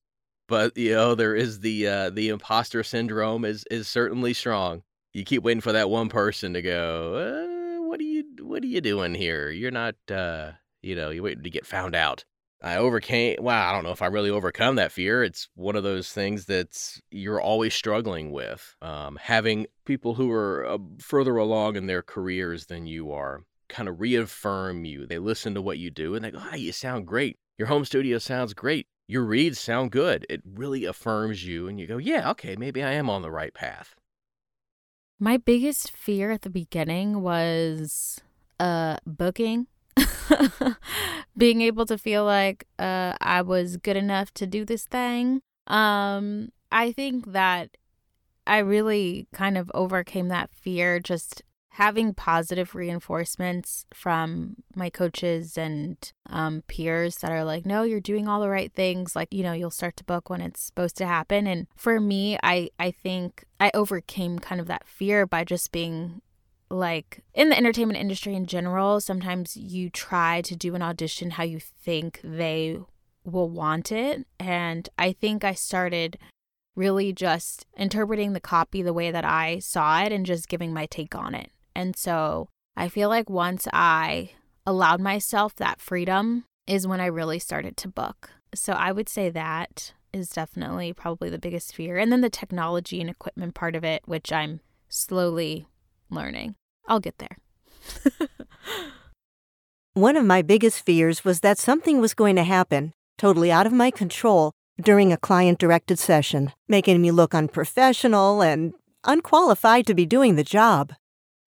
But 0.48 0.78
you 0.78 0.94
know 0.94 1.14
there 1.14 1.36
is 1.36 1.60
the 1.60 1.88
uh, 1.88 2.10
the 2.10 2.30
imposter 2.30 2.82
syndrome 2.82 3.44
is 3.44 3.66
is 3.70 3.88
certainly 3.88 4.34
strong. 4.34 4.84
You 5.12 5.26
keep 5.26 5.44
waiting 5.44 5.60
for 5.62 5.74
that 5.74 5.90
one 5.90 6.08
person 6.08 6.54
to 6.54 6.62
go, 6.62 7.16
uh, 7.16 7.86
"What 7.86 8.00
are 8.00 8.04
you 8.04 8.24
What 8.40 8.64
are 8.64 8.68
you 8.68 8.80
doing 8.80 9.14
here? 9.14 9.50
You're 9.50 9.72
not, 9.72 9.96
uh, 10.10 10.52
you 10.82 10.96
know, 10.96 11.10
you're 11.10 11.24
waiting 11.24 11.44
to 11.44 11.50
get 11.50 11.66
found 11.66 11.96
out." 11.96 12.24
I 12.62 12.78
overcame. 12.78 13.38
Well, 13.42 13.70
I 13.70 13.72
don't 13.72 13.84
know 13.84 13.92
if 13.92 14.02
I 14.02 14.08
really 14.08 14.30
overcome 14.30 14.76
that 14.76 14.92
fear. 14.92 15.24
It's 15.24 15.48
one 15.56 15.76
of 15.76 15.84
those 15.84 16.12
things 16.12 16.46
that's 16.46 17.02
you're 17.12 17.42
always 17.42 17.74
struggling 17.74 18.32
with. 18.32 18.76
Um, 18.82 19.18
having 19.22 19.68
people 19.86 20.16
who 20.16 20.32
are 20.32 20.66
uh, 20.66 20.78
further 21.00 21.38
along 21.38 21.76
in 21.76 21.88
their 21.88 22.02
careers 22.02 22.66
than 22.66 22.88
you 22.88 23.12
are 23.12 23.44
kind 23.70 23.88
of 23.88 24.00
reaffirm 24.00 24.86
you. 24.86 25.06
They 25.06 25.20
listen 25.20 25.54
to 25.54 25.62
what 25.62 25.78
you 25.78 25.92
do 25.92 26.16
and 26.16 26.26
they 26.26 26.32
go, 26.32 26.40
"Ah, 26.42 26.56
you 26.56 26.72
sound 26.72 27.06
great. 27.06 27.38
Your 27.58 27.68
home 27.68 27.86
studio 27.86 28.18
sounds 28.18 28.54
great. 28.54 28.88
Your 29.08 29.24
reads 29.24 29.60
sound 29.60 29.92
good." 29.92 30.26
It 30.30 30.42
really 30.44 30.86
affirms 30.86 31.46
you, 31.46 31.68
and 31.68 31.80
you 31.80 31.86
go, 31.86 31.98
"Yeah, 31.98 32.32
okay, 32.32 32.56
maybe 32.56 32.84
I 32.84 32.94
am 32.94 33.10
on 33.10 33.22
the 33.22 33.32
right 33.32 33.54
path." 33.54 33.96
My 35.20 35.38
biggest 35.38 35.92
fear 35.92 36.32
at 36.32 36.42
the 36.44 36.50
beginning 36.50 37.22
was 37.22 38.22
uh, 38.60 38.98
booking. 39.06 39.68
Being 41.38 41.62
able 41.62 41.86
to 41.86 41.98
feel 41.98 42.26
like 42.26 42.66
uh, 42.80 43.14
I 43.22 43.42
was 43.42 43.78
good 43.78 43.98
enough 43.98 44.34
to 44.36 44.48
do 44.48 44.66
this 44.66 44.86
thing. 44.86 45.42
Um, 45.68 46.50
I 46.72 46.92
think 46.92 47.32
that 47.34 47.78
I 48.46 48.60
really 48.60 49.28
kind 49.34 49.58
of 49.58 49.72
overcame 49.74 50.30
that 50.30 50.50
fear 50.52 51.00
just 51.00 51.44
having 51.78 52.12
positive 52.12 52.74
reinforcements 52.74 53.86
from 53.94 54.56
my 54.74 54.90
coaches 54.90 55.60
and 55.60 56.12
um, 56.28 56.64
peers 56.68 57.18
that 57.18 57.32
are 57.32 57.44
like, 57.44 57.68
no, 57.68 57.84
you're 57.84 58.00
doing 58.00 58.28
all 58.28 58.42
the 58.42 58.50
right 58.50 58.74
things. 58.74 59.16
Like, 59.16 59.32
you 59.32 59.44
know, 59.44 59.54
you'll 59.54 59.70
start 59.70 59.96
to 59.98 60.04
book 60.04 60.28
when 60.28 60.42
it's 60.42 60.60
supposed 60.60 60.98
to 60.98 61.06
happen. 61.06 61.46
And 61.46 61.68
for 61.76 62.00
me, 62.00 62.36
I, 62.42 62.72
I 62.80 62.90
think 62.90 63.46
I 63.60 63.70
overcame 63.76 64.40
kind 64.40 64.60
of 64.60 64.66
that 64.66 64.88
fear 64.88 65.28
by 65.28 65.44
just 65.44 65.72
being 65.72 66.24
like 66.70 67.24
in 67.34 67.50
the 67.50 67.58
entertainment 67.58 68.00
industry 68.00 68.36
in 68.36 68.46
general. 68.46 69.00
Sometimes 69.00 69.56
you 69.56 69.90
try 69.90 70.42
to 70.42 70.56
do 70.56 70.76
an 70.76 70.82
audition 70.82 71.32
how 71.32 71.44
you 71.44 71.60
think 71.60 72.20
they 72.24 72.80
will 73.24 73.50
want 73.50 73.92
it. 73.92 74.26
And 74.40 74.88
I 74.98 75.14
think 75.14 75.44
I 75.44 75.54
started 75.54 76.18
really 76.76 77.12
just 77.12 77.66
interpreting 77.76 78.34
the 78.34 78.40
copy 78.40 78.82
the 78.82 78.94
way 78.94 79.12
that 79.12 79.26
I 79.26 79.60
saw 79.60 80.02
it 80.04 80.12
and 80.12 80.26
just 80.26 80.48
giving 80.48 80.74
my 80.74 80.86
take 80.86 81.16
on 81.16 81.34
it. 81.34 81.52
And 81.76 81.96
so 81.96 82.50
I 82.76 82.90
feel 82.90 83.10
like 83.10 83.30
once 83.30 83.68
I 83.74 84.32
allowed 84.66 85.02
myself 85.02 85.56
that 85.56 85.82
freedom 85.82 86.46
is 86.68 86.86
when 86.86 87.00
I 87.00 87.06
really 87.08 87.40
started 87.40 87.78
to 87.78 87.88
book. 87.88 88.30
So 88.54 88.74
I 88.74 88.92
would 88.92 89.10
say 89.10 89.30
that 89.30 89.94
is 90.14 90.30
definitely 90.30 90.94
probably 90.94 91.30
the 91.30 91.40
biggest 91.40 91.74
fear. 91.74 91.98
And 91.98 92.12
then 92.12 92.22
the 92.22 92.30
technology 92.30 93.02
and 93.02 93.10
equipment 93.10 93.56
part 93.56 93.76
of 93.76 93.84
it, 93.84 94.04
which 94.06 94.32
I'm 94.32 94.62
slowly 94.90 95.68
learning. 96.10 96.56
I'll 96.88 97.00
get 97.00 97.18
there. 97.18 97.38
One 99.94 100.16
of 100.16 100.26
my 100.26 100.42
biggest 100.42 100.86
fears 100.86 101.26
was 101.26 101.40
that 101.40 101.58
something 101.58 102.00
was 102.00 102.14
going 102.14 102.36
to 102.36 102.44
happen, 102.44 102.94
totally 103.18 103.52
out 103.52 103.66
of 103.66 103.74
my 103.74 103.92
control, 103.92 104.52
during 104.80 105.12
a 105.12 105.18
client 105.18 105.58
directed 105.60 105.98
session, 105.98 106.54
making 106.68 107.02
me 107.02 107.12
look 107.12 107.34
unprofessional 107.34 108.42
and 108.42 108.74
unqualified 109.04 109.88
to 109.88 109.96
be 109.96 110.06
doing 110.06 110.36
the 110.36 110.44
job. 110.44 110.94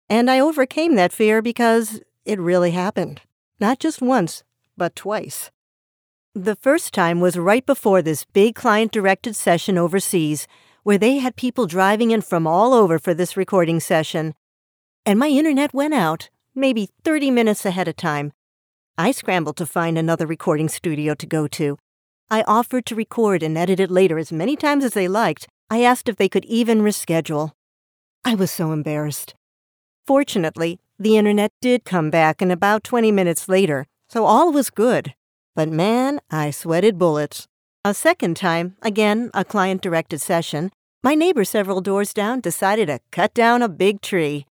And 0.09 0.31
I 0.31 0.39
overcame 0.41 0.95
that 0.95 1.13
fear 1.13 1.43
because 1.43 2.01
it 2.25 2.39
really 2.39 2.71
happened. 2.71 3.23
Not 3.59 3.81
just 3.81 4.01
once, 4.01 4.45
but 4.77 4.95
twice. 4.95 5.51
The 6.35 6.55
first 6.55 6.95
time 6.95 7.21
was 7.21 7.37
right 7.37 7.67
before 7.67 8.03
this 8.03 8.25
big 8.25 8.55
client 8.55 8.93
directed 8.93 9.35
session 9.35 9.77
overseas, 9.77 10.47
where 10.85 10.99
they 10.99 11.19
had 11.19 11.35
people 11.35 11.67
driving 11.67 12.13
in 12.13 12.21
from 12.21 12.47
all 12.47 12.73
over 12.73 12.99
for 12.99 13.13
this 13.13 13.37
recording 13.37 13.81
session. 13.81 14.35
And 15.09 15.18
my 15.18 15.29
internet 15.29 15.73
went 15.73 15.94
out, 15.94 16.29
maybe 16.55 16.90
30 17.03 17.31
minutes 17.31 17.64
ahead 17.64 17.88
of 17.88 17.97
time. 17.97 18.31
I 18.99 19.11
scrambled 19.11 19.57
to 19.57 19.64
find 19.64 19.97
another 19.97 20.27
recording 20.27 20.68
studio 20.68 21.14
to 21.14 21.25
go 21.25 21.49
to. 21.49 21.79
I 22.31 22.42
offered 22.42 22.85
to 22.85 22.94
record 22.94 23.42
and 23.42 23.57
edit 23.57 23.81
it 23.81 23.90
later 23.90 24.18
as 24.18 24.31
many 24.31 24.55
times 24.55 24.85
as 24.85 24.92
they 24.92 25.09
liked. 25.09 25.49
I 25.71 25.83
asked 25.83 26.11
if 26.11 26.16
they 26.16 26.29
could 26.29 26.44
even 26.44 26.83
reschedule. 26.83 27.53
I 28.23 28.35
was 28.35 28.51
so 28.51 28.71
embarrassed. 28.71 29.35
Fortunately, 30.07 30.79
the 30.99 31.16
internet 31.16 31.53
did 31.62 31.87
come 31.87 32.11
back 32.11 32.42
in 32.42 32.51
about 32.51 32.85
20 32.85 33.11
minutes 33.11 33.49
later, 33.49 33.87
so 34.11 34.27
all 34.27 34.53
was 34.53 34.68
good. 34.68 35.14
But 35.57 35.71
man, 35.71 36.21
I 36.31 36.51
sweated 36.51 36.99
bullets. 36.99 37.49
A 37.83 37.94
second 37.94 38.37
time, 38.37 38.77
again, 38.83 39.31
a 39.33 39.42
client 39.42 39.81
directed 39.81 40.21
session, 40.21 40.71
my 41.03 41.14
neighbor 41.14 41.47
several 41.47 41.81
doors 41.81 42.12
down 42.12 42.40
decided 42.40 42.88
to 42.88 43.01
cut 43.11 43.33
down 43.33 43.62
a 43.62 43.71
big 43.71 44.03
tree. 44.03 44.44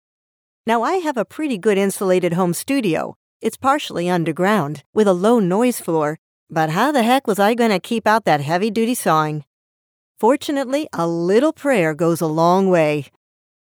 Now, 0.66 0.82
I 0.82 0.94
have 0.94 1.18
a 1.18 1.26
pretty 1.26 1.58
good 1.58 1.76
insulated 1.76 2.32
home 2.32 2.54
studio. 2.54 3.18
It's 3.42 3.58
partially 3.58 4.08
underground, 4.08 4.82
with 4.94 5.06
a 5.06 5.12
low 5.12 5.38
noise 5.38 5.78
floor, 5.78 6.18
but 6.48 6.70
how 6.70 6.90
the 6.90 7.02
heck 7.02 7.26
was 7.26 7.38
I 7.38 7.52
going 7.52 7.70
to 7.70 7.78
keep 7.78 8.06
out 8.06 8.24
that 8.24 8.40
heavy 8.40 8.70
duty 8.70 8.94
sawing? 8.94 9.44
Fortunately, 10.18 10.88
a 10.94 11.06
little 11.06 11.52
prayer 11.52 11.92
goes 11.92 12.22
a 12.22 12.26
long 12.26 12.70
way. 12.70 13.08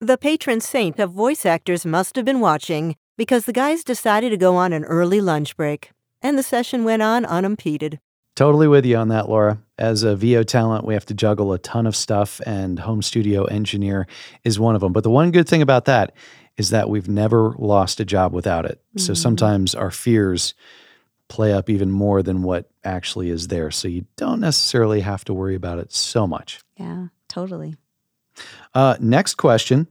The 0.01 0.19
patron 0.19 0.61
saint 0.61 0.99
of 0.99 1.13
voice 1.13 1.47
actors 1.47 1.87
must 1.87 2.17
have 2.17 2.25
been 2.25 2.41
watching 2.41 2.97
because 3.17 3.45
the 3.45 3.53
guys 3.53 3.85
decided 3.85 4.31
to 4.31 4.37
go 4.37 4.57
on 4.57 4.73
an 4.73 4.85
early 4.85 5.21
lunch 5.21 5.57
break, 5.57 5.93
and 6.21 6.37
the 6.37 6.43
session 6.43 6.83
went 6.83 7.03
on 7.03 7.25
unimpeded. 7.25 8.01
Totally 8.35 8.67
with 8.67 8.85
you 8.85 8.97
on 8.97 9.09
that, 9.09 9.29
Laura. 9.29 9.61
As 9.79 10.03
a 10.03 10.17
VO 10.17 10.43
talent, 10.43 10.85
we 10.85 10.95
have 10.95 11.07
to 11.07 11.15
juggle 11.15 11.53
a 11.53 11.59
ton 11.59 11.87
of 11.87 11.95
stuff, 11.95 12.41
and 12.47 12.81
home 12.81 13.03
studio 13.03 13.45
engineer 13.45 14.09
is 14.43 14.59
one 14.59 14.75
of 14.75 14.81
them. 14.81 14.93
But 14.93 15.05
the 15.05 15.11
one 15.11 15.31
good 15.31 15.49
thing 15.49 15.63
about 15.63 15.85
that 15.85 16.15
is 16.61 16.71
that 16.71 16.91
we've 16.91 17.09
never 17.09 17.55
lost 17.59 18.01
a 18.01 18.05
job 18.05 18.35
without 18.35 18.67
it. 18.67 18.83
Mm-hmm. 18.89 18.99
So 18.99 19.15
sometimes 19.15 19.75
our 19.75 19.91
fears 19.91 20.53
play 21.29 21.55
up 21.55 21.71
even 21.71 21.91
more 21.91 22.23
than 22.23 22.43
what 22.43 22.71
actually 22.85 23.31
is 23.31 23.49
there. 23.49 23.71
So 23.71 23.89
you 23.89 24.05
don't 24.17 24.41
necessarily 24.41 25.01
have 25.01 25.25
to 25.25 25.33
worry 25.33 25.55
about 25.55 25.79
it 25.79 25.91
so 25.91 26.27
much. 26.27 26.61
Yeah, 26.77 27.07
totally. 27.29 27.77
Uh, 28.75 28.97
next 29.01 29.35
question 29.35 29.89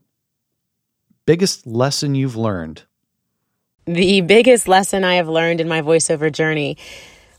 Biggest 1.26 1.66
lesson 1.66 2.14
you've 2.14 2.36
learned? 2.36 2.84
The 3.86 4.22
biggest 4.22 4.68
lesson 4.68 5.04
I 5.04 5.16
have 5.16 5.28
learned 5.28 5.60
in 5.60 5.68
my 5.68 5.82
voiceover 5.82 6.32
journey. 6.32 6.78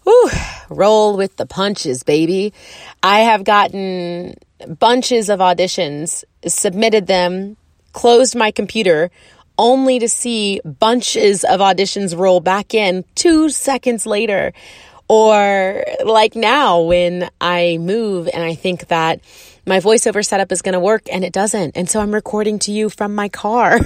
Whew, 0.03 0.31
roll 0.71 1.17
with 1.17 1.37
the 1.37 1.47
punches, 1.47 2.03
baby. 2.03 2.53
I 3.01 3.21
have 3.21 3.45
gotten 3.45 4.35
bunches 4.81 5.29
of 5.29 5.39
auditions, 5.39 6.25
submitted 6.47 7.07
them, 7.07 7.57
closed 7.93 8.37
my 8.37 8.51
computer, 8.51 9.11
only 9.59 9.99
to 9.99 10.09
see 10.09 10.61
bunches 10.65 11.45
of 11.45 11.61
auditions 11.61 12.17
roll 12.17 12.41
back 12.41 12.75
in 12.75 13.05
two 13.15 13.51
seconds 13.51 14.07
later. 14.07 14.53
Or 15.09 15.85
like 16.05 16.37
now 16.37 16.83
when 16.83 17.29
I 17.41 17.79
move 17.81 18.29
and 18.33 18.45
I 18.45 18.55
think 18.55 18.89
that 18.89 19.21
my 19.67 19.81
voiceover 19.81 20.25
setup 20.25 20.53
is 20.53 20.63
going 20.63 20.73
to 20.73 20.81
work 20.81 21.03
and 21.13 21.25
it 21.25 21.33
doesn't. 21.33 21.77
And 21.77 21.91
so 21.91 22.01
I'm 22.01 22.13
recording 22.13 22.59
to 22.61 22.73
you 22.73 22.89
from 22.89 23.15
my 23.15 23.29
car. 23.29 23.81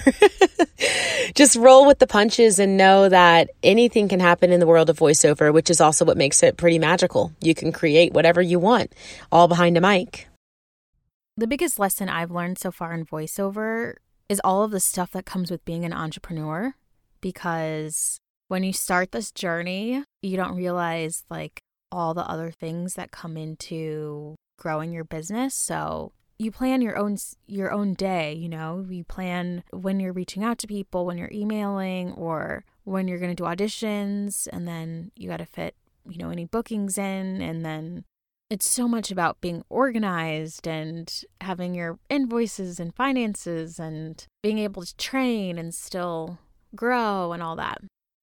Just 1.35 1.57
roll 1.57 1.87
with 1.87 1.99
the 1.99 2.07
punches 2.07 2.59
and 2.59 2.77
know 2.77 3.09
that 3.09 3.51
anything 3.63 4.09
can 4.09 4.21
happen 4.21 4.53
in 4.53 4.61
the 4.61 4.67
world 4.67 4.91
of 4.91 4.99
voiceover, 4.99 5.53
which 5.53 5.71
is 5.71 5.81
also 5.81 6.05
what 6.05 6.17
makes 6.17 6.43
it 6.43 6.57
pretty 6.57 6.79
magical. 6.79 7.33
You 7.41 7.55
can 7.55 7.73
create 7.73 8.13
whatever 8.13 8.41
you 8.41 8.59
want, 8.59 8.93
all 9.33 9.49
behind 9.49 9.77
a 9.77 9.81
mic. 9.81 10.29
The 11.37 11.49
biggest 11.49 11.81
lesson 11.81 12.09
I've 12.09 12.31
learned 12.31 12.59
so 12.59 12.71
far 12.71 12.93
in 12.93 13.05
voiceover 13.05 13.95
is 14.29 14.41
all 14.45 14.63
of 14.63 14.71
the 14.71 14.79
stuff 14.79 15.11
that 15.13 15.27
comes 15.27 15.51
with 15.51 15.65
being 15.65 15.85
an 15.85 15.93
entrepreneur 15.93 16.75
because 17.21 18.19
when 18.47 18.63
you 18.63 18.73
start 18.73 19.11
this 19.11 19.33
journey, 19.33 20.05
you 20.23 20.37
don't 20.37 20.55
realize 20.55 21.25
like 21.29 21.61
all 21.91 22.15
the 22.15 22.29
other 22.31 22.53
things 22.53 22.95
that 22.95 23.11
come 23.11 23.37
into 23.37 24.37
growing 24.61 24.93
your 24.93 25.03
business. 25.03 25.57
So 25.57 26.13
you 26.39 26.53
plan 26.53 26.81
your 26.81 26.97
own 26.97 27.17
your 27.49 27.73
own 27.73 27.95
day, 27.95 28.33
you 28.35 28.49
know. 28.49 28.87
You 28.89 29.03
plan 29.03 29.65
when 29.73 29.99
you're 29.99 30.13
reaching 30.13 30.45
out 30.45 30.59
to 30.59 30.69
people, 30.69 31.05
when 31.05 31.19
you're 31.19 31.33
emailing 31.33 32.13
or 32.13 32.65
when 32.85 33.09
you're 33.09 33.19
going 33.19 33.35
to 33.35 33.43
do 33.43 33.49
auditions 33.49 34.47
and 34.53 34.69
then 34.69 35.11
you 35.17 35.29
got 35.29 35.39
to 35.39 35.47
fit, 35.47 35.75
you 36.09 36.19
know, 36.19 36.31
any 36.31 36.45
bookings 36.45 36.97
in 36.97 37.41
and 37.41 37.65
then 37.65 38.05
it's 38.55 38.71
so 38.71 38.87
much 38.87 39.11
about 39.11 39.41
being 39.41 39.65
organized 39.69 40.69
and 40.69 41.25
having 41.41 41.75
your 41.75 41.99
invoices 42.09 42.79
and 42.79 42.95
finances 42.95 43.81
and 43.81 44.29
being 44.45 44.61
able 44.61 44.85
to 44.85 44.97
train 44.97 45.59
and 45.59 45.75
still 45.75 46.39
grow 46.77 47.33
and 47.33 47.43
all 47.43 47.57
that. 47.57 47.79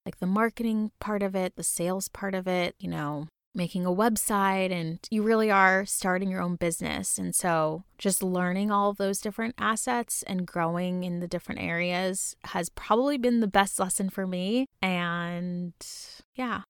Like 0.06 0.20
the 0.20 0.26
marketing 0.26 0.92
part 1.02 1.22
of 1.22 1.36
it, 1.36 1.58
the 1.58 1.64
sales 1.64 2.08
part 2.08 2.34
of 2.34 2.48
it, 2.48 2.76
you 2.80 2.88
know, 2.88 3.28
making 3.54 3.86
a 3.86 3.92
website 3.92 4.72
and 4.72 5.00
you 5.12 5.22
really 5.22 5.52
are 5.52 5.86
starting 5.86 6.32
your 6.32 6.42
own 6.42 6.56
business. 6.56 7.18
And 7.18 7.36
so 7.36 7.84
just 7.98 8.24
learning 8.24 8.72
all 8.72 8.90
of 8.90 8.96
those 8.96 9.20
different 9.20 9.56
assets 9.58 10.24
and 10.26 10.48
growing 10.48 11.04
in 11.04 11.20
the 11.20 11.28
different 11.28 11.60
areas 11.60 12.38
has 12.46 12.70
probably 12.70 13.18
been 13.18 13.42
the 13.42 13.48
best 13.48 13.82
lesson 13.82 14.10
for 14.10 14.26
me. 14.26 14.66
And 14.82 15.74
yeah. 16.36 16.62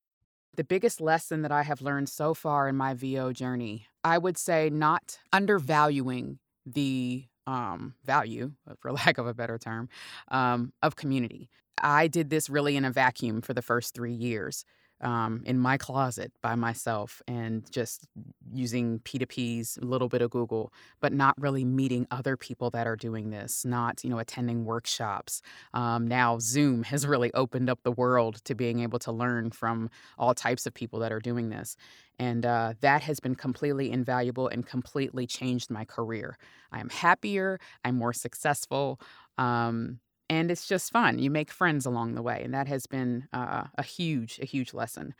The 0.56 0.64
biggest 0.64 1.00
lesson 1.00 1.44
that 1.44 1.52
I 1.52 1.64
have 1.64 1.82
learned 1.82 2.10
so 2.10 2.34
far 2.34 2.68
in 2.68 2.76
my 2.76 2.94
VO 2.94 3.32
journey, 3.32 3.88
I 4.04 4.18
would 4.18 4.38
say 4.38 4.70
not 4.70 5.18
undervaluing 5.32 6.40
the 6.66 7.26
um, 7.48 7.96
value, 8.04 8.52
for 8.80 8.92
lack 8.94 9.18
of 9.18 9.28
a 9.28 9.34
better 9.34 9.58
term, 9.58 9.90
um, 10.28 10.74
of 10.84 10.96
community. 10.96 11.50
I 11.82 12.08
did 12.08 12.30
this 12.30 12.50
really 12.50 12.76
in 12.76 12.86
a 12.86 12.92
vacuum 12.92 13.42
for 13.42 13.54
the 13.54 13.62
first 13.62 13.94
three 13.94 14.14
years 14.14 14.66
um, 15.02 15.42
in 15.46 15.58
my 15.58 15.78
closet 15.78 16.32
by 16.42 16.56
myself 16.56 17.22
and 17.28 17.70
just 17.72 18.08
using 18.54 19.00
P2Ps, 19.00 19.82
a 19.82 19.86
little 19.86 20.08
bit 20.08 20.22
of 20.22 20.30
Google, 20.30 20.72
but 21.00 21.12
not 21.12 21.40
really 21.40 21.66
meeting 21.66 22.08
other 22.12 22.38
people 22.38 22.70
that 22.72 22.88
are 22.88 22.96
doing 22.96 23.30
this, 23.30 23.66
not, 23.66 24.04
you 24.04 24.10
know, 24.10 24.20
attending 24.20 24.66
workshops. 24.66 25.42
Um, 25.74 26.08
now, 26.08 26.38
Zoom 26.40 26.84
has 26.84 27.06
really 27.08 27.34
opened 27.34 27.70
up 27.70 27.80
the 27.84 27.92
world 27.92 28.44
to 28.46 28.56
being 28.56 28.80
able 28.80 29.00
to 29.00 29.12
learn 29.12 29.52
from 29.52 29.90
all 30.18 30.34
types 30.34 30.66
of 30.66 30.74
people 30.74 31.00
that 31.00 31.12
are 31.12 31.20
doing 31.20 31.50
this. 31.50 31.76
And 32.20 32.46
uh, 32.46 32.74
that 32.82 33.02
has 33.02 33.20
been 33.20 33.36
completely 33.36 33.92
invaluable 33.92 34.48
and 34.48 34.66
completely 34.66 35.26
changed 35.26 35.72
my 35.72 35.86
career. 35.86 36.38
I 36.72 36.80
am 36.80 36.90
happier, 36.90 37.60
I'm 37.84 37.96
more 37.96 38.14
successful. 38.14 39.00
Um, 39.38 40.00
and 40.32 40.50
it's 40.50 40.66
just 40.66 40.94
fun. 40.94 41.20
You 41.20 41.30
make 41.30 41.52
friends 41.52 41.86
along 41.86 42.16
the 42.16 42.22
way, 42.22 42.42
and 42.42 42.54
that 42.54 42.70
has 42.70 42.88
been 42.88 43.28
uh, 43.34 43.66
a 43.78 43.84
huge, 43.84 44.40
a 44.42 44.46
huge 44.46 44.74
lesson. 44.74 45.14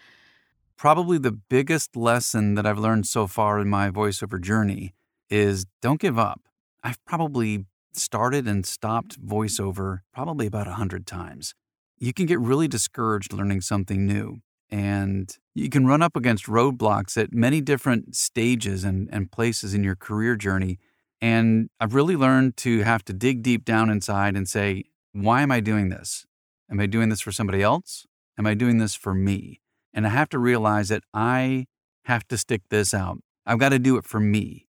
Probably 0.78 1.18
the 1.18 1.34
biggest 1.34 1.98
lesson 1.98 2.56
that 2.56 2.66
I've 2.66 2.80
learned 2.80 3.06
so 3.06 3.28
far 3.28 3.60
in 3.60 3.68
my 3.68 3.90
voiceover 3.90 4.40
journey 4.42 4.96
is 5.30 5.66
don't 5.82 6.00
give 6.00 6.18
up. 6.18 6.40
I've 6.82 7.04
probably 7.04 7.66
started 7.92 8.48
and 8.48 8.66
stopped 8.66 9.22
voiceover 9.22 10.00
probably 10.14 10.48
about 10.48 10.70
a 10.70 10.76
hundred 10.76 11.06
times. 11.06 11.56
You 12.00 12.14
can 12.14 12.26
get 12.26 12.40
really 12.40 12.70
discouraged 12.70 13.34
learning 13.34 13.62
something 13.62 14.06
new, 14.06 14.40
and 14.70 15.38
you 15.54 15.70
can 15.70 15.86
run 15.86 16.02
up 16.02 16.16
against 16.16 16.46
roadblocks 16.46 17.22
at 17.22 17.34
many 17.34 17.60
different 17.60 18.16
stages 18.16 18.86
and, 18.86 19.10
and 19.12 19.30
places 19.30 19.74
in 19.74 19.84
your 19.84 19.98
career 19.98 20.38
journey. 20.38 20.80
And 21.20 21.70
I've 21.82 21.96
really 21.96 22.16
learned 22.16 22.56
to 22.58 22.84
have 22.84 23.04
to 23.06 23.14
dig 23.14 23.44
deep 23.44 23.66
down 23.66 23.90
inside 23.90 24.38
and 24.38 24.48
say, 24.48 24.86
why 25.14 25.42
am 25.42 25.52
I 25.52 25.60
doing 25.60 25.90
this? 25.90 26.26
Am 26.70 26.80
I 26.80 26.86
doing 26.86 27.10
this 27.10 27.22
for 27.22 27.32
somebody 27.32 27.62
else? 27.62 28.06
Am 28.38 28.48
I 28.48 28.54
doing 28.54 28.78
this 28.78 28.96
for 28.96 29.14
me? 29.14 29.62
And 29.94 30.08
I 30.08 30.10
have 30.10 30.30
to 30.30 30.40
realize 30.40 30.90
that 30.90 31.04
I 31.14 31.66
have 32.06 32.28
to 32.30 32.38
stick 32.38 32.62
this 32.70 32.94
out. 32.94 33.20
I've 33.46 33.60
got 33.60 33.70
to 33.70 33.80
do 33.80 33.98
it 33.98 34.06
for 34.06 34.20
me. 34.20 34.68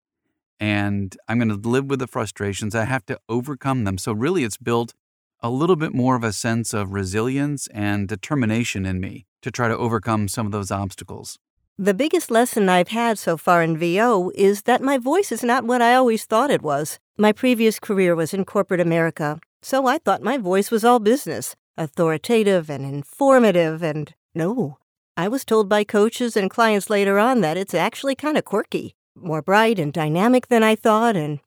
And 0.59 1.16
I'm 1.29 1.38
going 1.38 1.48
to 1.48 1.68
live 1.68 1.87
with 1.87 1.98
the 2.00 2.07
frustrations. 2.07 2.74
I 2.74 2.85
have 2.85 3.05
to 3.07 3.18
overcome 3.29 3.85
them. 3.85 3.98
So, 3.98 4.12
really, 4.12 4.44
it's 4.44 4.57
built 4.57 4.94
a 5.42 5.50
little 5.50 5.76
bit 5.76 5.94
more 5.94 6.16
of 6.16 6.24
a 6.24 6.33
sense 6.33 6.74
of 6.74 6.92
resilience 6.92 7.66
and 7.68 8.07
determination 8.09 8.85
in 8.85 9.00
me 9.00 9.26
to 9.42 9.50
try 9.50 9.68
to 9.68 9.76
overcome 9.76 10.29
some 10.29 10.46
of 10.46 10.53
those 10.53 10.70
obstacles. 10.70 11.38
The 11.79 11.94
biggest 11.94 12.31
lesson 12.31 12.68
I've 12.68 12.88
had 12.88 13.18
so 13.18 13.38
far 13.38 13.62
in 13.62 13.79
VO 13.79 14.31
is 14.35 14.62
that 14.62 14.83
my 14.83 14.98
voice 14.98 15.33
is 15.33 15.42
not 15.42 15.64
what 15.64 15.81
I 15.81 15.94
always 15.94 16.26
thought 16.26 16.50
it 16.50 16.61
was. 16.61 16.98
My 17.16 17.33
previous 17.33 17.79
career 17.79 18.14
was 18.14 18.35
in 18.35 18.44
corporate 18.44 18.81
America, 18.81 19.40
so 19.62 19.86
I 19.86 19.98
thought 19.98 20.22
my 20.22 20.38
voice 20.38 20.70
was 20.70 20.84
all 20.84 20.98
business, 20.98 21.56
authoritative 21.76 22.70
and 22.70 22.84
informative, 22.84 23.82
and 23.82 24.14
no, 24.34 24.78
I 25.16 25.28
was 25.28 25.44
told 25.44 25.68
by 25.68 25.84
coaches 25.84 26.36
and 26.36 26.50
clients 26.50 26.88
later 26.90 27.18
on 27.18 27.40
that 27.42 27.56
it's 27.56 27.74
actually 27.74 28.14
kind 28.14 28.38
of 28.38 28.44
quirky, 28.44 28.94
more 29.14 29.42
bright 29.42 29.78
and 29.78 29.92
dynamic 29.92 30.48
than 30.48 30.62
I 30.62 30.76
thought, 30.76 31.16
and 31.16 31.40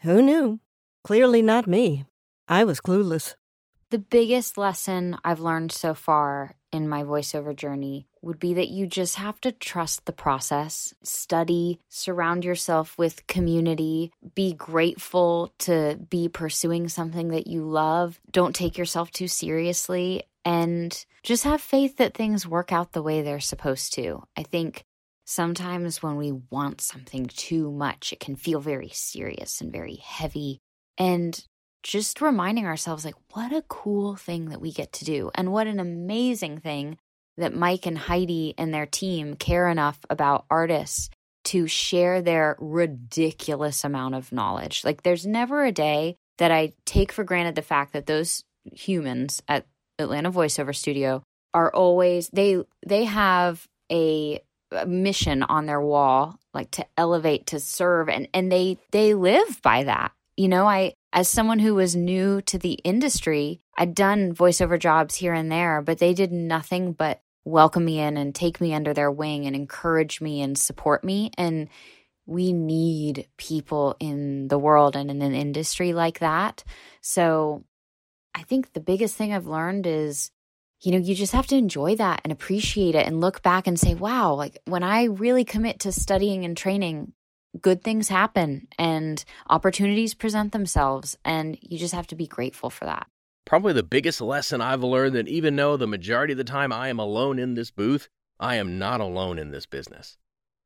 who 0.00 0.22
knew? 0.22 0.60
Clearly 1.04 1.42
not 1.42 1.66
me. 1.66 2.04
I 2.48 2.64
was 2.64 2.80
clueless. 2.80 3.34
The 3.90 3.98
biggest 3.98 4.58
lesson 4.58 5.16
I've 5.24 5.40
learned 5.40 5.72
so 5.72 5.94
far 5.94 6.54
in 6.70 6.90
my 6.90 7.04
voiceover 7.04 7.56
journey 7.56 8.06
would 8.20 8.38
be 8.38 8.52
that 8.52 8.68
you 8.68 8.86
just 8.86 9.14
have 9.14 9.40
to 9.40 9.50
trust 9.50 10.04
the 10.04 10.12
process, 10.12 10.92
study, 11.02 11.80
surround 11.88 12.44
yourself 12.44 12.98
with 12.98 13.26
community, 13.26 14.12
be 14.34 14.52
grateful 14.52 15.54
to 15.60 15.98
be 16.10 16.28
pursuing 16.28 16.90
something 16.90 17.28
that 17.28 17.46
you 17.46 17.62
love. 17.64 18.20
Don't 18.30 18.54
take 18.54 18.76
yourself 18.76 19.10
too 19.10 19.28
seriously 19.28 20.24
and 20.44 21.06
just 21.22 21.44
have 21.44 21.62
faith 21.62 21.96
that 21.96 22.12
things 22.14 22.46
work 22.46 22.72
out 22.72 22.92
the 22.92 23.02
way 23.02 23.22
they're 23.22 23.40
supposed 23.40 23.94
to. 23.94 24.22
I 24.36 24.42
think 24.42 24.84
sometimes 25.24 26.02
when 26.02 26.16
we 26.16 26.32
want 26.32 26.82
something 26.82 27.24
too 27.24 27.70
much, 27.72 28.12
it 28.12 28.20
can 28.20 28.36
feel 28.36 28.60
very 28.60 28.90
serious 28.90 29.62
and 29.62 29.72
very 29.72 29.96
heavy. 29.96 30.60
And 30.98 31.42
just 31.82 32.20
reminding 32.20 32.66
ourselves, 32.66 33.04
like, 33.04 33.14
what 33.32 33.52
a 33.52 33.64
cool 33.68 34.16
thing 34.16 34.46
that 34.46 34.60
we 34.60 34.72
get 34.72 34.92
to 34.94 35.04
do, 35.04 35.30
and 35.34 35.52
what 35.52 35.66
an 35.66 35.80
amazing 35.80 36.58
thing 36.58 36.98
that 37.36 37.54
Mike 37.54 37.86
and 37.86 37.96
Heidi 37.96 38.54
and 38.58 38.74
their 38.74 38.86
team 38.86 39.34
care 39.34 39.68
enough 39.68 39.98
about 40.10 40.44
artists 40.50 41.08
to 41.44 41.66
share 41.66 42.20
their 42.20 42.56
ridiculous 42.58 43.84
amount 43.84 44.14
of 44.16 44.32
knowledge. 44.32 44.84
Like, 44.84 45.02
there's 45.02 45.26
never 45.26 45.64
a 45.64 45.72
day 45.72 46.16
that 46.38 46.50
I 46.50 46.72
take 46.84 47.12
for 47.12 47.24
granted 47.24 47.54
the 47.54 47.62
fact 47.62 47.92
that 47.92 48.06
those 48.06 48.42
humans 48.72 49.42
at 49.48 49.66
Atlanta 49.98 50.30
Voiceover 50.30 50.74
Studio 50.74 51.22
are 51.54 51.72
always 51.74 52.28
they 52.32 52.62
they 52.86 53.04
have 53.04 53.66
a, 53.90 54.40
a 54.72 54.86
mission 54.86 55.42
on 55.42 55.66
their 55.66 55.80
wall 55.80 56.38
like 56.54 56.70
to 56.72 56.86
elevate 56.96 57.46
to 57.46 57.60
serve 57.60 58.08
and 58.08 58.28
and 58.34 58.50
they 58.52 58.78
they 58.90 59.14
live 59.14 59.60
by 59.62 59.84
that. 59.84 60.12
You 60.36 60.48
know, 60.48 60.66
I 60.68 60.94
as 61.12 61.28
someone 61.28 61.58
who 61.58 61.74
was 61.74 61.96
new 61.96 62.40
to 62.42 62.58
the 62.58 62.74
industry, 62.84 63.60
I'd 63.76 63.94
done 63.94 64.34
voiceover 64.34 64.78
jobs 64.78 65.14
here 65.14 65.32
and 65.32 65.50
there, 65.50 65.80
but 65.82 65.98
they 65.98 66.14
did 66.14 66.32
nothing 66.32 66.92
but 66.92 67.22
welcome 67.44 67.84
me 67.84 67.98
in 67.98 68.16
and 68.16 68.34
take 68.34 68.60
me 68.60 68.74
under 68.74 68.92
their 68.92 69.10
wing 69.10 69.46
and 69.46 69.56
encourage 69.56 70.20
me 70.20 70.42
and 70.42 70.58
support 70.58 71.02
me 71.02 71.30
and 71.38 71.68
we 72.26 72.52
need 72.52 73.26
people 73.38 73.96
in 73.98 74.48
the 74.48 74.58
world 74.58 74.96
and 74.96 75.10
in 75.10 75.22
an 75.22 75.34
industry 75.34 75.94
like 75.94 76.18
that. 76.18 76.62
So 77.00 77.64
I 78.34 78.42
think 78.42 78.72
the 78.72 78.80
biggest 78.80 79.14
thing 79.14 79.32
I've 79.32 79.46
learned 79.46 79.86
is, 79.86 80.30
you 80.82 80.92
know, 80.92 80.98
you 80.98 81.14
just 81.14 81.32
have 81.32 81.46
to 81.46 81.56
enjoy 81.56 81.96
that 81.96 82.20
and 82.24 82.32
appreciate 82.32 82.94
it 82.94 83.06
and 83.06 83.22
look 83.22 83.42
back 83.42 83.66
and 83.66 83.80
say, 83.80 83.94
wow, 83.94 84.34
like 84.34 84.58
when 84.66 84.82
I 84.82 85.04
really 85.04 85.44
commit 85.44 85.80
to 85.80 85.92
studying 85.92 86.44
and 86.44 86.54
training, 86.54 87.14
good 87.60 87.82
things 87.82 88.08
happen 88.08 88.68
and 88.78 89.24
opportunities 89.48 90.14
present 90.14 90.52
themselves. 90.52 91.16
And 91.24 91.58
you 91.62 91.78
just 91.78 91.94
have 91.94 92.06
to 92.08 92.16
be 92.16 92.26
grateful 92.26 92.70
for 92.70 92.84
that. 92.84 93.06
Probably 93.44 93.72
the 93.72 93.82
biggest 93.82 94.20
lesson 94.20 94.60
I've 94.60 94.84
learned 94.84 95.14
that 95.14 95.28
even 95.28 95.56
though 95.56 95.76
the 95.76 95.86
majority 95.86 96.32
of 96.32 96.38
the 96.38 96.44
time 96.44 96.72
I 96.72 96.88
am 96.88 96.98
alone 96.98 97.38
in 97.38 97.54
this 97.54 97.70
booth, 97.70 98.08
I 98.38 98.56
am 98.56 98.78
not 98.78 99.00
alone 99.00 99.38
in 99.38 99.50
this 99.50 99.66
business. 99.66 100.18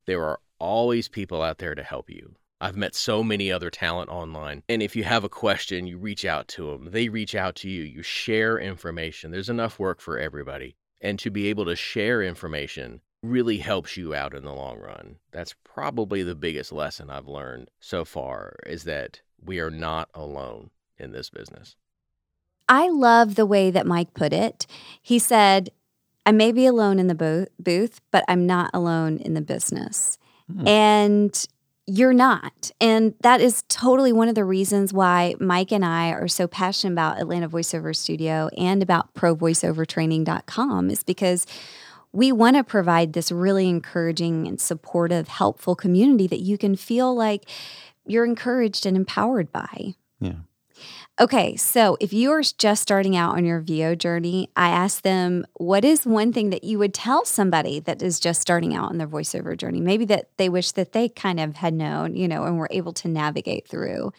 There 0.05 0.23
are 0.23 0.39
always 0.59 1.07
people 1.07 1.41
out 1.41 1.59
there 1.59 1.75
to 1.75 1.83
help 1.83 2.09
you. 2.09 2.35
I've 2.59 2.77
met 2.77 2.95
so 2.95 3.23
many 3.23 3.51
other 3.51 3.69
talent 3.69 4.09
online. 4.09 4.63
And 4.69 4.81
if 4.81 4.95
you 4.95 5.03
have 5.03 5.23
a 5.23 5.29
question, 5.29 5.87
you 5.87 5.97
reach 5.97 6.23
out 6.23 6.47
to 6.49 6.71
them. 6.71 6.91
They 6.91 7.09
reach 7.09 7.35
out 7.35 7.55
to 7.57 7.69
you. 7.69 7.83
You 7.83 8.03
share 8.03 8.57
information. 8.57 9.31
There's 9.31 9.49
enough 9.49 9.79
work 9.79 9.99
for 9.99 10.17
everybody. 10.17 10.75
And 11.01 11.19
to 11.19 11.29
be 11.29 11.47
able 11.47 11.65
to 11.65 11.75
share 11.75 12.21
information 12.21 13.01
really 13.23 13.57
helps 13.57 13.95
you 13.97 14.13
out 14.13 14.35
in 14.35 14.43
the 14.43 14.53
long 14.53 14.77
run. 14.77 15.15
That's 15.31 15.55
probably 15.63 16.21
the 16.21 16.35
biggest 16.35 16.71
lesson 16.71 17.09
I've 17.09 17.27
learned 17.27 17.71
so 17.79 18.05
far 18.05 18.57
is 18.67 18.83
that 18.83 19.21
we 19.43 19.59
are 19.59 19.71
not 19.71 20.09
alone 20.13 20.69
in 20.97 21.13
this 21.13 21.29
business. 21.29 21.75
I 22.67 22.89
love 22.89 23.35
the 23.35 23.45
way 23.45 23.71
that 23.71 23.87
Mike 23.87 24.13
put 24.13 24.33
it. 24.33 24.67
He 25.01 25.19
said, 25.19 25.71
I 26.25 26.31
may 26.31 26.51
be 26.51 26.65
alone 26.65 26.99
in 26.99 27.07
the 27.07 27.47
booth, 27.59 28.01
but 28.11 28.23
I'm 28.27 28.45
not 28.45 28.69
alone 28.73 29.17
in 29.17 29.33
the 29.33 29.41
business. 29.41 30.17
Hmm. 30.51 30.67
And 30.67 31.47
you're 31.85 32.13
not. 32.13 32.71
And 32.79 33.13
that 33.21 33.41
is 33.41 33.63
totally 33.67 34.13
one 34.13 34.29
of 34.29 34.35
the 34.35 34.45
reasons 34.45 34.93
why 34.93 35.35
Mike 35.39 35.71
and 35.71 35.83
I 35.83 36.11
are 36.11 36.29
so 36.29 36.47
passionate 36.47 36.93
about 36.93 37.19
Atlanta 37.19 37.49
Voiceover 37.49 37.93
Studio 37.93 38.49
and 38.57 38.81
about 38.81 39.13
provoiceovertraining.com 39.15 40.89
is 40.89 41.03
because 41.03 41.45
we 42.13 42.31
want 42.31 42.55
to 42.55 42.63
provide 42.63 43.13
this 43.13 43.31
really 43.31 43.67
encouraging 43.67 44.47
and 44.47 44.61
supportive, 44.61 45.27
helpful 45.27 45.75
community 45.75 46.27
that 46.27 46.41
you 46.41 46.57
can 46.57 46.75
feel 46.75 47.13
like 47.13 47.49
you're 48.05 48.25
encouraged 48.25 48.85
and 48.85 48.95
empowered 48.95 49.51
by. 49.51 49.95
Yeah. 50.19 50.35
Okay, 51.19 51.55
so 51.55 51.95
if 51.99 52.11
you 52.11 52.31
are 52.31 52.41
just 52.41 52.81
starting 52.81 53.15
out 53.15 53.35
on 53.35 53.45
your 53.45 53.59
VO 53.59 53.93
journey, 53.93 54.49
I 54.55 54.69
ask 54.69 55.03
them, 55.03 55.45
what 55.53 55.85
is 55.85 56.07
one 56.07 56.33
thing 56.33 56.49
that 56.49 56.63
you 56.63 56.79
would 56.79 56.93
tell 56.93 57.23
somebody 57.23 57.79
that 57.81 58.01
is 58.01 58.19
just 58.19 58.41
starting 58.41 58.73
out 58.73 58.89
on 58.89 58.97
their 58.97 59.07
voiceover 59.07 59.55
journey? 59.55 59.79
Maybe 59.79 60.05
that 60.05 60.29
they 60.37 60.49
wish 60.49 60.71
that 60.71 60.91
they 60.91 61.09
kind 61.09 61.39
of 61.39 61.57
had 61.57 61.75
known, 61.75 62.15
you 62.15 62.27
know, 62.27 62.45
and 62.45 62.57
were 62.57 62.69
able 62.71 62.93
to 62.93 63.07
navigate 63.07 63.67
through. 63.67 64.11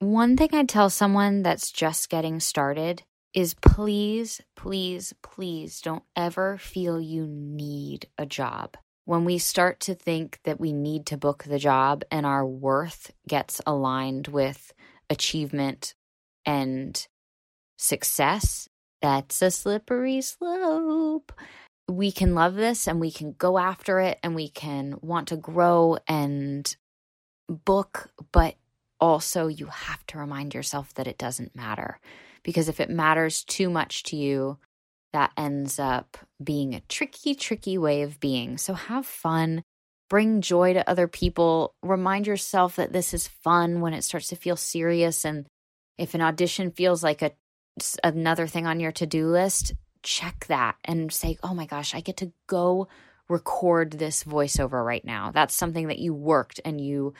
One 0.00 0.36
thing 0.36 0.50
I'd 0.52 0.68
tell 0.68 0.90
someone 0.90 1.42
that's 1.42 1.70
just 1.70 2.08
getting 2.08 2.40
started 2.40 3.04
is 3.38 3.54
please, 3.54 4.40
please, 4.56 5.14
please 5.22 5.80
don't 5.80 6.02
ever 6.16 6.58
feel 6.58 7.00
you 7.00 7.24
need 7.24 8.08
a 8.18 8.26
job. 8.26 8.76
When 9.04 9.24
we 9.24 9.38
start 9.38 9.78
to 9.82 9.94
think 9.94 10.40
that 10.42 10.58
we 10.58 10.72
need 10.72 11.06
to 11.06 11.16
book 11.16 11.44
the 11.44 11.60
job 11.60 12.02
and 12.10 12.26
our 12.26 12.44
worth 12.44 13.12
gets 13.28 13.60
aligned 13.64 14.26
with 14.26 14.72
achievement 15.08 15.94
and 16.44 17.06
success, 17.76 18.68
that's 19.00 19.40
a 19.40 19.52
slippery 19.52 20.20
slope. 20.20 21.30
We 21.88 22.10
can 22.10 22.34
love 22.34 22.56
this 22.56 22.88
and 22.88 22.98
we 22.98 23.12
can 23.12 23.36
go 23.38 23.56
after 23.56 24.00
it 24.00 24.18
and 24.24 24.34
we 24.34 24.48
can 24.48 24.96
want 25.00 25.28
to 25.28 25.36
grow 25.36 25.98
and 26.08 26.76
book, 27.48 28.10
but 28.32 28.56
also 28.98 29.46
you 29.46 29.66
have 29.66 30.04
to 30.08 30.18
remind 30.18 30.54
yourself 30.54 30.92
that 30.94 31.06
it 31.06 31.18
doesn't 31.18 31.54
matter. 31.54 32.00
Because 32.42 32.68
if 32.68 32.80
it 32.80 32.90
matters 32.90 33.44
too 33.44 33.68
much 33.70 34.02
to 34.04 34.16
you, 34.16 34.58
that 35.12 35.32
ends 35.36 35.78
up 35.78 36.16
being 36.42 36.74
a 36.74 36.80
tricky, 36.80 37.34
tricky 37.34 37.78
way 37.78 38.02
of 38.02 38.20
being. 38.20 38.58
So 38.58 38.74
have 38.74 39.06
fun, 39.06 39.62
bring 40.08 40.40
joy 40.40 40.74
to 40.74 40.88
other 40.88 41.08
people, 41.08 41.74
remind 41.82 42.26
yourself 42.26 42.76
that 42.76 42.92
this 42.92 43.14
is 43.14 43.28
fun 43.28 43.80
when 43.80 43.94
it 43.94 44.04
starts 44.04 44.28
to 44.28 44.36
feel 44.36 44.56
serious 44.56 45.24
and 45.24 45.46
if 45.96 46.14
an 46.14 46.22
audition 46.22 46.70
feels 46.70 47.02
like 47.02 47.22
a 47.22 47.32
another 48.02 48.46
thing 48.46 48.66
on 48.66 48.80
your 48.80 48.92
to-do 48.92 49.26
list, 49.28 49.72
check 50.02 50.46
that 50.46 50.76
and 50.84 51.12
say, 51.12 51.36
"Oh 51.42 51.54
my 51.54 51.66
gosh, 51.66 51.94
I 51.94 52.00
get 52.00 52.16
to 52.18 52.32
go 52.46 52.88
record 53.28 53.92
this 53.92 54.24
voiceover 54.24 54.84
right 54.84 55.04
now." 55.04 55.30
That's 55.32 55.54
something 55.54 55.88
that 55.88 55.98
you 55.98 56.14
worked 56.14 56.60
and 56.64 56.80
you 56.80 57.14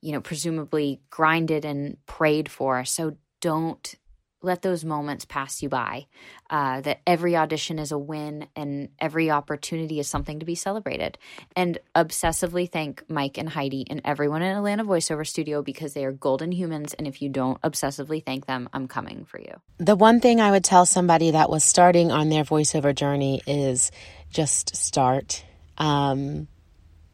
you 0.00 0.12
know 0.12 0.20
presumably 0.20 1.00
grinded 1.10 1.64
and 1.64 1.96
prayed 2.06 2.50
for. 2.50 2.84
So 2.84 3.16
don't 3.40 3.94
let 4.42 4.62
those 4.62 4.84
moments 4.84 5.24
pass 5.24 5.62
you 5.62 5.68
by. 5.68 6.06
Uh, 6.48 6.80
that 6.80 7.00
every 7.06 7.36
audition 7.36 7.78
is 7.78 7.92
a 7.92 7.98
win 7.98 8.46
and 8.56 8.88
every 8.98 9.30
opportunity 9.30 10.00
is 10.00 10.08
something 10.08 10.40
to 10.40 10.46
be 10.46 10.54
celebrated. 10.54 11.18
And 11.54 11.78
obsessively 11.94 12.70
thank 12.70 13.08
Mike 13.08 13.38
and 13.38 13.48
Heidi 13.48 13.86
and 13.88 14.00
everyone 14.04 14.42
in 14.42 14.56
Atlanta 14.56 14.84
Voiceover 14.84 15.26
Studio 15.26 15.62
because 15.62 15.92
they 15.92 16.04
are 16.04 16.12
golden 16.12 16.52
humans. 16.52 16.94
And 16.94 17.06
if 17.06 17.22
you 17.22 17.28
don't 17.28 17.60
obsessively 17.62 18.24
thank 18.24 18.46
them, 18.46 18.68
I'm 18.72 18.88
coming 18.88 19.24
for 19.24 19.38
you. 19.38 19.60
The 19.78 19.96
one 19.96 20.20
thing 20.20 20.40
I 20.40 20.50
would 20.50 20.64
tell 20.64 20.86
somebody 20.86 21.32
that 21.32 21.50
was 21.50 21.62
starting 21.62 22.10
on 22.10 22.30
their 22.30 22.44
voiceover 22.44 22.94
journey 22.94 23.42
is 23.46 23.92
just 24.30 24.74
start. 24.74 25.44
Um, 25.78 26.48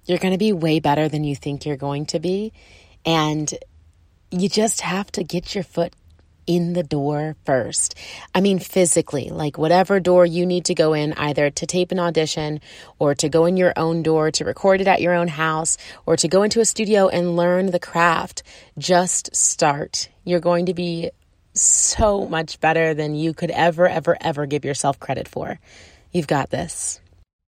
you're 0.06 0.18
going 0.18 0.32
to 0.32 0.38
be 0.38 0.52
way 0.52 0.80
better 0.80 1.08
than 1.08 1.24
you 1.24 1.34
think 1.36 1.66
you're 1.66 1.76
going 1.76 2.06
to 2.06 2.20
be. 2.20 2.52
And 3.04 3.52
you 4.30 4.48
just 4.48 4.80
have 4.80 5.10
to 5.12 5.24
get 5.24 5.54
your 5.54 5.64
foot 5.64 5.94
in 6.46 6.72
the 6.72 6.82
door 6.82 7.36
first. 7.44 7.94
I 8.34 8.40
mean, 8.40 8.58
physically, 8.58 9.30
like 9.30 9.58
whatever 9.58 10.00
door 10.00 10.26
you 10.26 10.46
need 10.46 10.64
to 10.66 10.74
go 10.74 10.92
in, 10.92 11.12
either 11.14 11.50
to 11.50 11.66
tape 11.66 11.92
an 11.92 11.98
audition 11.98 12.60
or 12.98 13.14
to 13.16 13.28
go 13.28 13.46
in 13.46 13.56
your 13.56 13.72
own 13.76 14.02
door, 14.02 14.30
to 14.32 14.44
record 14.44 14.80
it 14.80 14.88
at 14.88 15.00
your 15.00 15.14
own 15.14 15.28
house, 15.28 15.76
or 16.06 16.16
to 16.16 16.28
go 16.28 16.42
into 16.42 16.60
a 16.60 16.64
studio 16.64 17.08
and 17.08 17.36
learn 17.36 17.66
the 17.66 17.78
craft. 17.78 18.42
Just 18.78 19.34
start. 19.34 20.08
You're 20.24 20.40
going 20.40 20.66
to 20.66 20.74
be 20.74 21.10
so 21.54 22.26
much 22.26 22.60
better 22.60 22.94
than 22.94 23.14
you 23.14 23.32
could 23.32 23.50
ever, 23.50 23.88
ever, 23.88 24.16
ever 24.20 24.46
give 24.46 24.64
yourself 24.64 25.00
credit 25.00 25.26
for. 25.28 25.58
You've 26.12 26.26
got 26.26 26.50
this. 26.50 27.00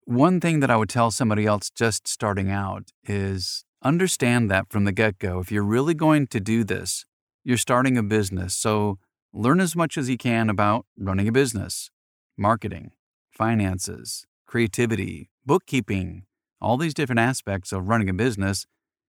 One 0.05 0.39
thing 0.39 0.62
that 0.62 0.71
I 0.71 0.77
would 0.77 0.89
tell 0.89 1.12
somebody 1.12 1.45
else 1.45 1.69
just 1.69 2.07
starting 2.07 2.49
out 2.49 2.91
is 3.05 3.65
understand 3.83 4.49
that 4.49 4.69
from 4.69 4.86
the 4.86 4.91
get 4.93 5.19
go. 5.19 5.39
If 5.39 5.51
you're 5.51 5.63
really 5.63 5.93
going 5.93 6.27
to 6.27 6.39
do 6.39 6.63
this, 6.63 7.05
you're 7.47 7.55
starting 7.55 7.97
a 7.97 8.03
business, 8.03 8.53
so 8.53 8.99
learn 9.31 9.62
as 9.62 9.73
much 9.73 9.97
as 9.97 10.10
you 10.10 10.17
can 10.17 10.49
about 10.49 10.86
running 10.99 11.29
a 11.29 11.31
business, 11.31 11.89
marketing, 12.38 12.91
finances, 13.31 14.25
creativity, 14.45 15.29
bookkeeping, 15.45 16.25
all 16.60 16.75
these 16.75 16.93
different 16.93 17.21
aspects 17.21 17.71
of 17.71 17.88
running 17.88 18.10
a 18.10 18.13
business, 18.13 18.65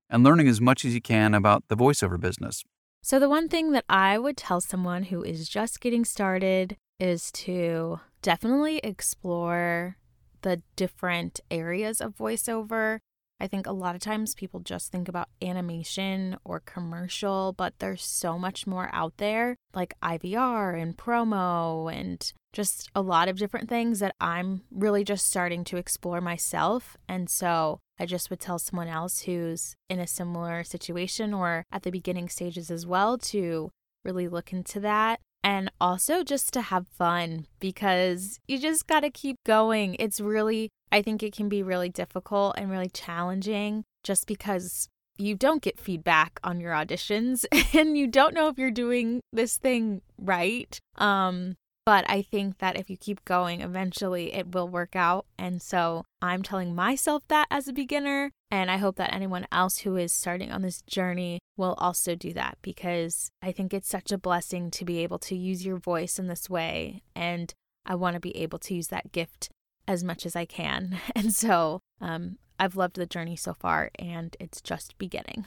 and 0.08 0.22
learning 0.22 0.46
as 0.46 0.60
much 0.60 0.84
as 0.84 0.94
you 0.94 1.00
can 1.00 1.34
about 1.34 1.64
the 1.66 1.76
voiceover 1.76 2.18
business. 2.20 2.62
So, 3.02 3.18
the 3.18 3.28
one 3.28 3.48
thing 3.48 3.72
that 3.72 3.84
I 3.88 4.18
would 4.18 4.36
tell 4.36 4.60
someone 4.60 5.04
who 5.04 5.20
is 5.24 5.48
just 5.48 5.80
getting 5.80 6.04
started 6.04 6.76
is 7.00 7.32
to 7.32 7.98
definitely 8.22 8.78
explore 8.84 9.96
the 10.42 10.62
different 10.76 11.40
areas 11.50 12.00
of 12.00 12.16
voiceover 12.16 13.00
I 13.40 13.46
think 13.46 13.66
a 13.66 13.72
lot 13.72 13.94
of 13.94 14.00
times 14.00 14.34
people 14.34 14.60
just 14.60 14.90
think 14.90 15.08
about 15.08 15.28
animation 15.40 16.36
or 16.44 16.60
commercial, 16.60 17.52
but 17.52 17.74
there's 17.78 18.02
so 18.02 18.38
much 18.38 18.66
more 18.66 18.90
out 18.92 19.18
there, 19.18 19.56
like 19.74 19.94
IVR 20.02 20.80
and 20.80 20.96
promo 20.96 21.92
and 21.92 22.32
just 22.52 22.90
a 22.94 23.02
lot 23.02 23.28
of 23.28 23.36
different 23.36 23.68
things 23.68 24.00
that 24.00 24.14
I'm 24.20 24.62
really 24.70 25.04
just 25.04 25.26
starting 25.26 25.64
to 25.64 25.76
explore 25.76 26.20
myself. 26.20 26.96
And 27.08 27.30
so 27.30 27.78
I 27.98 28.06
just 28.06 28.30
would 28.30 28.40
tell 28.40 28.58
someone 28.58 28.88
else 28.88 29.20
who's 29.20 29.74
in 29.88 30.00
a 30.00 30.06
similar 30.06 30.64
situation 30.64 31.32
or 31.32 31.64
at 31.70 31.82
the 31.82 31.90
beginning 31.90 32.28
stages 32.28 32.70
as 32.70 32.86
well 32.86 33.18
to 33.18 33.70
really 34.04 34.28
look 34.28 34.52
into 34.52 34.80
that 34.80 35.20
and 35.44 35.70
also 35.80 36.24
just 36.24 36.52
to 36.52 36.62
have 36.62 36.88
fun 36.88 37.46
because 37.60 38.38
you 38.46 38.58
just 38.58 38.86
got 38.86 39.00
to 39.00 39.10
keep 39.10 39.36
going. 39.44 39.96
It's 39.98 40.20
really, 40.20 40.70
I 40.90 41.02
think 41.02 41.22
it 41.22 41.34
can 41.34 41.48
be 41.48 41.62
really 41.62 41.88
difficult 41.88 42.54
and 42.56 42.70
really 42.70 42.88
challenging 42.88 43.84
just 44.04 44.26
because 44.26 44.88
you 45.18 45.34
don't 45.34 45.62
get 45.62 45.80
feedback 45.80 46.38
on 46.44 46.60
your 46.60 46.72
auditions 46.72 47.44
and 47.74 47.98
you 47.98 48.06
don't 48.06 48.34
know 48.34 48.48
if 48.48 48.58
you're 48.58 48.70
doing 48.70 49.20
this 49.32 49.56
thing 49.56 50.00
right. 50.16 50.78
Um, 50.96 51.56
but 51.84 52.04
I 52.06 52.20
think 52.20 52.58
that 52.58 52.78
if 52.78 52.90
you 52.90 52.98
keep 52.98 53.24
going, 53.24 53.62
eventually 53.62 54.34
it 54.34 54.52
will 54.52 54.68
work 54.68 54.94
out. 54.94 55.24
And 55.38 55.62
so 55.62 56.04
I'm 56.20 56.42
telling 56.42 56.74
myself 56.74 57.22
that 57.28 57.46
as 57.50 57.66
a 57.66 57.72
beginner. 57.72 58.30
And 58.50 58.70
I 58.70 58.76
hope 58.76 58.96
that 58.96 59.14
anyone 59.14 59.46
else 59.50 59.78
who 59.78 59.96
is 59.96 60.12
starting 60.12 60.52
on 60.52 60.60
this 60.60 60.82
journey 60.82 61.38
will 61.56 61.74
also 61.78 62.14
do 62.14 62.34
that 62.34 62.58
because 62.60 63.30
I 63.42 63.52
think 63.52 63.72
it's 63.72 63.88
such 63.88 64.12
a 64.12 64.18
blessing 64.18 64.70
to 64.72 64.84
be 64.84 64.98
able 64.98 65.18
to 65.20 65.34
use 65.34 65.64
your 65.64 65.78
voice 65.78 66.18
in 66.18 66.26
this 66.26 66.50
way. 66.50 67.02
And 67.16 67.54
I 67.86 67.94
want 67.94 68.14
to 68.14 68.20
be 68.20 68.36
able 68.36 68.58
to 68.58 68.74
use 68.74 68.88
that 68.88 69.10
gift 69.10 69.48
as 69.88 70.04
much 70.04 70.24
as 70.24 70.36
I 70.36 70.44
can. 70.44 70.98
And 71.16 71.32
so 71.32 71.80
um, 72.00 72.38
I've 72.60 72.76
loved 72.76 72.96
the 72.96 73.06
journey 73.06 73.34
so 73.34 73.54
far, 73.54 73.90
and 73.98 74.36
it's 74.38 74.60
just 74.60 74.96
beginning. 74.98 75.46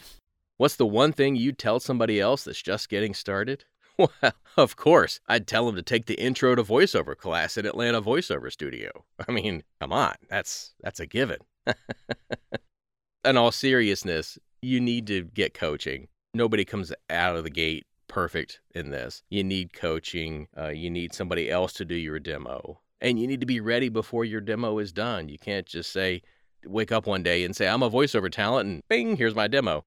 What's 0.58 0.76
the 0.76 0.86
one 0.86 1.14
thing 1.14 1.36
you'd 1.36 1.58
tell 1.58 1.80
somebody 1.80 2.20
else 2.20 2.44
that's 2.44 2.62
just 2.62 2.90
getting 2.90 3.14
started? 3.14 3.64
Well, 3.98 4.34
of 4.58 4.78
course, 4.78 5.20
I'd 5.28 5.46
tell 5.46 5.68
them 5.68 5.76
to 5.76 5.84
take 5.84 6.08
the 6.08 6.20
intro 6.20 6.56
to 6.56 6.64
voiceover 6.64 7.16
class 7.16 7.56
at 7.58 7.68
Atlanta 7.68 8.02
Voiceover 8.02 8.52
Studio. 8.52 8.90
I 9.28 9.32
mean, 9.32 9.64
come 9.80 9.94
on, 9.94 10.16
that's 10.28 10.74
that's 10.80 11.00
a 11.00 11.06
given. 11.06 11.38
In 13.26 13.38
all 13.38 13.52
seriousness, 13.52 14.40
you 14.62 14.80
need 14.80 15.06
to 15.08 15.26
get 15.26 15.54
coaching. 15.54 16.08
Nobody 16.34 16.66
comes 16.66 16.92
out 17.10 17.36
of 17.36 17.44
the 17.44 17.52
gate 17.52 17.86
perfect 18.08 18.60
in 18.76 18.92
this. 18.92 19.24
You 19.30 19.44
need 19.44 19.74
coaching. 19.74 20.48
Uh, 20.58 20.70
you 20.70 20.90
need 20.90 21.14
somebody 21.14 21.50
else 21.50 21.74
to 21.74 21.86
do 21.86 21.96
your 21.96 22.20
demo, 22.20 22.82
and 23.02 23.20
you 23.20 23.28
need 23.28 23.40
to 23.40 23.46
be 23.46 23.60
ready 23.60 23.90
before 23.90 24.24
your 24.24 24.42
demo 24.42 24.78
is 24.78 24.92
done. 24.92 25.28
You 25.28 25.38
can't 25.38 25.66
just 25.66 25.92
say, 25.92 26.22
wake 26.66 26.92
up 26.92 27.08
one 27.08 27.24
day 27.24 27.44
and 27.44 27.56
say, 27.56 27.68
"I'm 27.68 27.84
a 27.84 27.90
voiceover 27.90 28.32
talent," 28.32 28.70
and 28.70 28.84
bing, 28.88 29.18
here's 29.18 29.36
my 29.36 29.48
demo. 29.48 29.86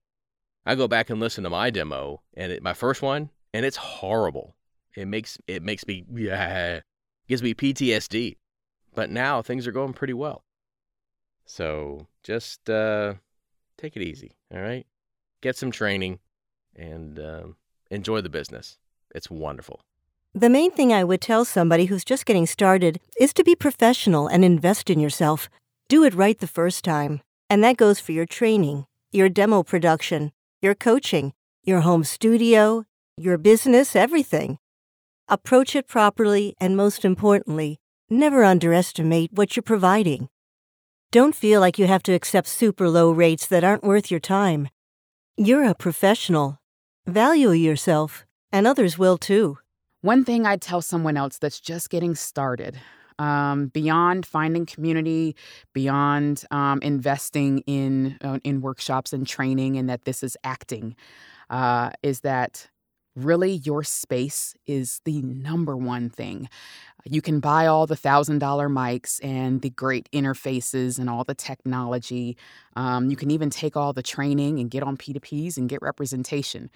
I 0.67 0.75
go 0.75 0.89
back 0.89 1.11
and 1.11 1.21
listen 1.21 1.45
to 1.45 1.51
my 1.51 1.71
demo, 1.71 2.23
and 2.35 2.51
it, 2.53 2.63
my 2.63 2.73
first 2.73 3.03
one, 3.03 3.31
and 3.53 3.65
it's 3.65 3.77
horrible. 3.77 4.57
It 4.97 5.07
makes 5.07 5.39
it 5.47 5.63
makes 5.63 5.87
me 5.87 6.05
yeah, 6.13 6.81
gives 7.29 7.43
me 7.43 7.55
PTSD. 7.55 8.37
But 8.95 9.11
now 9.11 9.43
things 9.43 9.67
are 9.67 9.73
going 9.73 9.93
pretty 9.93 10.13
well. 10.13 10.45
So 11.47 12.07
just 12.23 12.71
uh, 12.71 13.15
take 13.77 13.97
it 13.97 14.03
easy, 14.03 14.37
all 14.53 14.61
right? 14.61 14.87
Get 15.41 15.57
some 15.57 15.71
training 15.71 16.21
and 16.77 17.19
um, 17.19 17.57
enjoy 17.91 18.21
the 18.21 18.29
business. 18.29 18.79
It's 19.15 19.31
wonderful. 19.31 19.81
The 20.37 20.51
main 20.51 20.73
thing 20.73 20.93
I 20.93 21.05
would 21.05 21.21
tell 21.21 21.45
somebody 21.45 21.85
who's 21.85 22.05
just 22.05 22.27
getting 22.27 22.45
started 22.45 23.01
is 23.21 23.33
to 23.35 23.45
be 23.45 23.55
professional 23.55 24.27
and 24.27 24.45
invest 24.45 24.91
in 24.91 24.99
yourself. 24.99 25.49
Do 25.89 26.03
it 26.03 26.13
right 26.13 26.37
the 26.37 26.49
first 26.49 26.83
time. 26.83 27.21
And 27.49 27.63
that 27.63 27.77
goes 27.77 28.01
for 28.01 28.11
your 28.11 28.27
training, 28.27 28.87
your 29.13 29.29
demo 29.29 29.63
production, 29.63 30.33
your 30.61 30.75
coaching, 30.75 31.35
your 31.63 31.83
home 31.83 32.03
studio, 32.03 32.85
your 33.17 33.39
business, 33.39 33.95
everything. 33.95 34.59
Approach 35.29 35.77
it 35.77 35.87
properly, 35.87 36.57
and 36.61 36.77
most 36.77 37.05
importantly, 37.05 37.79
never 38.11 38.43
underestimate 38.43 39.33
what 39.33 39.55
you're 39.55 39.63
providing. 39.63 40.29
Don't 41.13 41.37
feel 41.37 41.61
like 41.61 41.79
you 41.79 41.87
have 41.87 42.03
to 42.03 42.13
accept 42.13 42.49
super 42.49 42.89
low 42.89 43.13
rates 43.13 43.47
that 43.47 43.63
aren't 43.63 43.85
worth 43.85 44.11
your 44.11 44.19
time. 44.19 44.69
You're 45.37 45.63
a 45.63 45.77
professional. 45.77 46.59
Value 47.07 47.51
yourself, 47.51 48.27
and 48.51 48.67
others 48.67 48.99
will 48.99 49.17
too. 49.17 49.59
One 50.05 50.23
thing 50.23 50.45
I'd 50.45 50.61
tell 50.61 50.83
someone 50.83 51.17
else 51.17 51.39
that's 51.39 51.59
just 51.59 51.89
getting 51.89 52.15
started 52.15 52.79
um, 53.19 53.69
beyond 53.69 54.27
finding 54.27 54.67
community, 54.67 55.35
beyond 55.73 56.45
um, 56.51 56.79
investing 56.83 57.61
in 57.61 58.19
uh, 58.21 58.39
in 58.45 58.61
workshops 58.61 59.15
and 59.15 59.27
training, 59.27 59.79
and 59.79 59.89
that 59.89 60.05
this 60.05 60.23
is 60.23 60.37
acting, 60.45 60.95
uh, 61.49 61.89
is 62.03 62.21
that 62.21 62.69
really 63.17 63.53
your 63.65 63.83
space 63.83 64.55
is 64.67 65.01
the 65.07 65.23
number 65.23 65.75
one 65.75 66.11
thing. 66.11 66.51
You 67.07 67.23
can 67.23 67.41
buy 67.41 67.67
all 67.67 67.87
the 67.87 67.97
thousand 67.97 68.41
dollar 68.41 68.69
mics 68.69 69.25
and 69.25 69.63
the 69.63 69.71
great 69.71 70.11
interfaces 70.13 70.99
and 70.99 71.09
all 71.09 71.25
the 71.25 71.35
technology. 71.35 72.37
Um, 72.77 73.09
you 73.09 73.17
can 73.17 73.31
even 73.31 73.49
take 73.49 73.75
all 73.75 73.95
the 73.95 74.03
training 74.03 74.59
and 74.59 74.71
get 74.71 74.83
on 74.83 74.99
P2Ps 74.99 75.57
and 75.57 75.67
get 75.67 75.81
representation. 75.81 76.69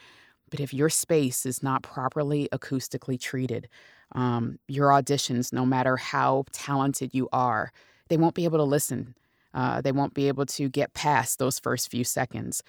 But 0.50 0.60
if 0.60 0.72
your 0.72 0.88
space 0.88 1.46
is 1.46 1.62
not 1.62 1.82
properly 1.82 2.48
acoustically 2.52 3.20
treated, 3.20 3.68
um, 4.12 4.58
your 4.68 4.88
auditions, 4.88 5.52
no 5.52 5.66
matter 5.66 5.96
how 5.96 6.44
talented 6.52 7.14
you 7.14 7.28
are, 7.32 7.72
they 8.08 8.16
won't 8.16 8.34
be 8.34 8.44
able 8.44 8.58
to 8.58 8.64
listen. 8.64 9.14
Uh, 9.54 9.80
they 9.80 9.92
won't 9.92 10.14
be 10.14 10.28
able 10.28 10.46
to 10.46 10.68
get 10.68 10.94
past 10.94 11.38
those 11.38 11.58
first 11.58 11.90
few 11.90 12.04
seconds. 12.04 12.62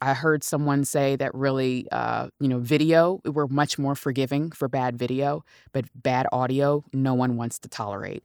I 0.00 0.14
heard 0.14 0.44
someone 0.44 0.84
say 0.84 1.16
that 1.16 1.34
really, 1.34 1.88
uh, 1.90 2.28
you 2.38 2.48
know, 2.48 2.58
video, 2.58 3.20
we're 3.24 3.48
much 3.48 3.78
more 3.78 3.94
forgiving 3.94 4.52
for 4.52 4.68
bad 4.68 4.96
video, 4.96 5.44
but 5.72 5.86
bad 5.94 6.26
audio, 6.30 6.84
no 6.92 7.14
one 7.14 7.36
wants 7.36 7.58
to 7.60 7.68
tolerate. 7.68 8.22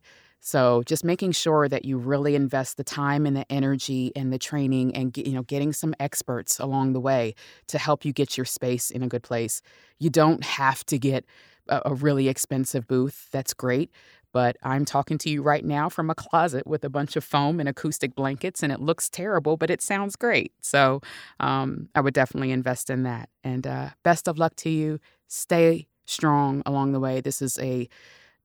So 0.48 0.82
just 0.86 1.04
making 1.04 1.34
sure 1.34 1.68
that 1.68 1.84
you 1.84 1.98
really 1.98 2.34
invest 2.34 2.78
the 2.78 2.84
time 2.86 3.26
and 3.26 3.36
the 3.36 3.46
energy 3.52 4.14
and 4.16 4.32
the 4.32 4.38
training 4.40 4.96
and 4.96 5.16
you 5.18 5.34
know 5.34 5.42
getting 5.42 5.74
some 5.74 5.94
experts 6.00 6.58
along 6.58 6.94
the 6.94 7.02
way 7.02 7.36
to 7.68 7.78
help 7.78 8.06
you 8.06 8.14
get 8.14 8.38
your 8.38 8.46
space 8.46 8.90
in 8.90 9.04
a 9.04 9.10
good 9.10 9.24
place. 9.24 9.62
You 10.00 10.10
don't 10.10 10.46
have 10.46 10.86
to 10.86 10.98
get 10.98 11.26
a, 11.68 11.94
really 11.94 12.30
expensive 12.30 12.88
booth. 12.88 13.28
That's 13.34 13.54
great, 13.54 13.92
but 14.32 14.56
I'm 14.64 14.86
talking 14.86 15.18
to 15.18 15.30
you 15.30 15.42
right 15.42 15.66
now 15.66 15.90
from 15.90 16.10
a 16.10 16.16
closet 16.16 16.66
with 16.66 16.86
a 16.86 16.90
bunch 16.90 17.18
of 17.18 17.26
foam 17.26 17.60
and 17.60 17.68
acoustic 17.68 18.16
blankets, 18.16 18.64
and 18.64 18.72
it 18.72 18.80
looks 18.80 19.10
terrible, 19.10 19.58
but 19.58 19.70
it 19.70 19.82
sounds 19.82 20.16
great. 20.16 20.54
So 20.62 21.02
um, 21.42 21.90
I 21.94 22.00
would 22.00 22.14
definitely 22.14 22.52
invest 22.52 22.90
in 22.90 23.04
that. 23.04 23.28
And 23.44 23.68
uh, 23.68 23.90
best 24.04 24.30
of 24.30 24.38
luck 24.38 24.56
to 24.58 24.70
you. 24.70 25.02
Stay 25.28 25.90
strong 26.06 26.64
along 26.66 26.94
the 26.94 27.02
way. 27.02 27.20
This 27.20 27.42
is 27.42 27.60
a 27.60 27.90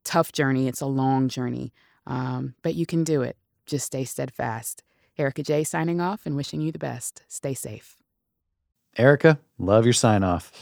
tough 0.02 0.32
journey, 0.32 0.66
it's 0.66 0.80
a 0.80 0.86
long 0.86 1.28
journey, 1.28 1.72
um, 2.06 2.54
but 2.62 2.74
you 2.74 2.86
can 2.86 3.04
do 3.04 3.22
it. 3.22 3.36
Just 3.66 3.86
stay 3.86 4.04
steadfast. 4.04 4.82
Erica 5.18 5.42
J 5.42 5.64
signing 5.64 6.00
off 6.00 6.26
and 6.26 6.36
wishing 6.36 6.60
you 6.60 6.72
the 6.72 6.78
best. 6.78 7.22
Stay 7.28 7.54
safe. 7.54 7.96
Erica, 8.96 9.38
love 9.58 9.84
your 9.84 9.92
sign 9.92 10.22
off. 10.22 10.52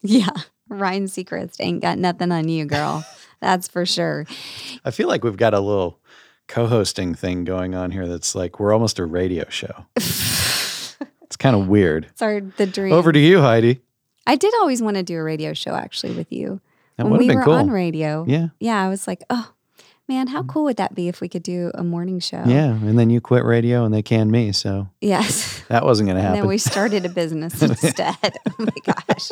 Yeah. 0.00 0.30
Ryan 0.68 1.04
Seacrest 1.04 1.56
ain't 1.60 1.80
got 1.80 1.98
nothing 1.98 2.30
on 2.30 2.48
you, 2.48 2.64
girl. 2.66 3.04
That's 3.40 3.68
for 3.68 3.86
sure. 3.86 4.26
I 4.84 4.90
feel 4.90 5.08
like 5.08 5.24
we've 5.24 5.36
got 5.36 5.54
a 5.54 5.60
little 5.60 5.98
co 6.46 6.66
hosting 6.66 7.14
thing 7.14 7.44
going 7.44 7.74
on 7.74 7.90
here 7.90 8.08
that's 8.08 8.34
like 8.34 8.58
we're 8.58 8.72
almost 8.72 8.98
a 8.98 9.06
radio 9.06 9.44
show. 9.48 9.86
it's 9.96 11.36
kind 11.38 11.54
of 11.54 11.68
weird. 11.68 12.06
It's 12.06 12.22
our 12.22 12.40
the 12.40 12.66
dream. 12.66 12.92
Over 12.92 13.12
to 13.12 13.18
you, 13.18 13.40
Heidi. 13.40 13.80
I 14.26 14.34
did 14.34 14.52
always 14.60 14.82
want 14.82 14.96
to 14.96 15.02
do 15.04 15.16
a 15.16 15.22
radio 15.22 15.52
show 15.52 15.74
actually 15.74 16.14
with 16.14 16.32
you. 16.32 16.60
That 16.96 17.06
when 17.06 17.20
we 17.20 17.28
been 17.28 17.36
were 17.36 17.44
cool. 17.44 17.54
on 17.54 17.70
radio. 17.70 18.24
Yeah. 18.26 18.48
Yeah, 18.58 18.82
I 18.82 18.88
was 18.88 19.06
like, 19.06 19.22
oh 19.30 19.52
man, 20.08 20.26
how 20.28 20.42
mm. 20.42 20.48
cool 20.48 20.64
would 20.64 20.78
that 20.78 20.94
be 20.94 21.08
if 21.08 21.20
we 21.20 21.28
could 21.28 21.42
do 21.42 21.70
a 21.74 21.84
morning 21.84 22.18
show? 22.18 22.42
Yeah. 22.46 22.70
And 22.70 22.98
then 22.98 23.10
you 23.10 23.20
quit 23.20 23.44
radio 23.44 23.84
and 23.84 23.92
they 23.92 24.02
canned 24.02 24.32
me. 24.32 24.52
So 24.52 24.88
Yes. 25.00 25.62
that 25.68 25.84
wasn't 25.84 26.08
going 26.08 26.16
to 26.16 26.20
And 26.20 26.28
happen. 26.28 26.40
then 26.40 26.48
we 26.48 26.58
started 26.58 27.04
a 27.04 27.08
business 27.10 27.60
instead. 27.62 28.16
oh 28.22 28.52
my 28.58 28.72
gosh. 28.84 29.30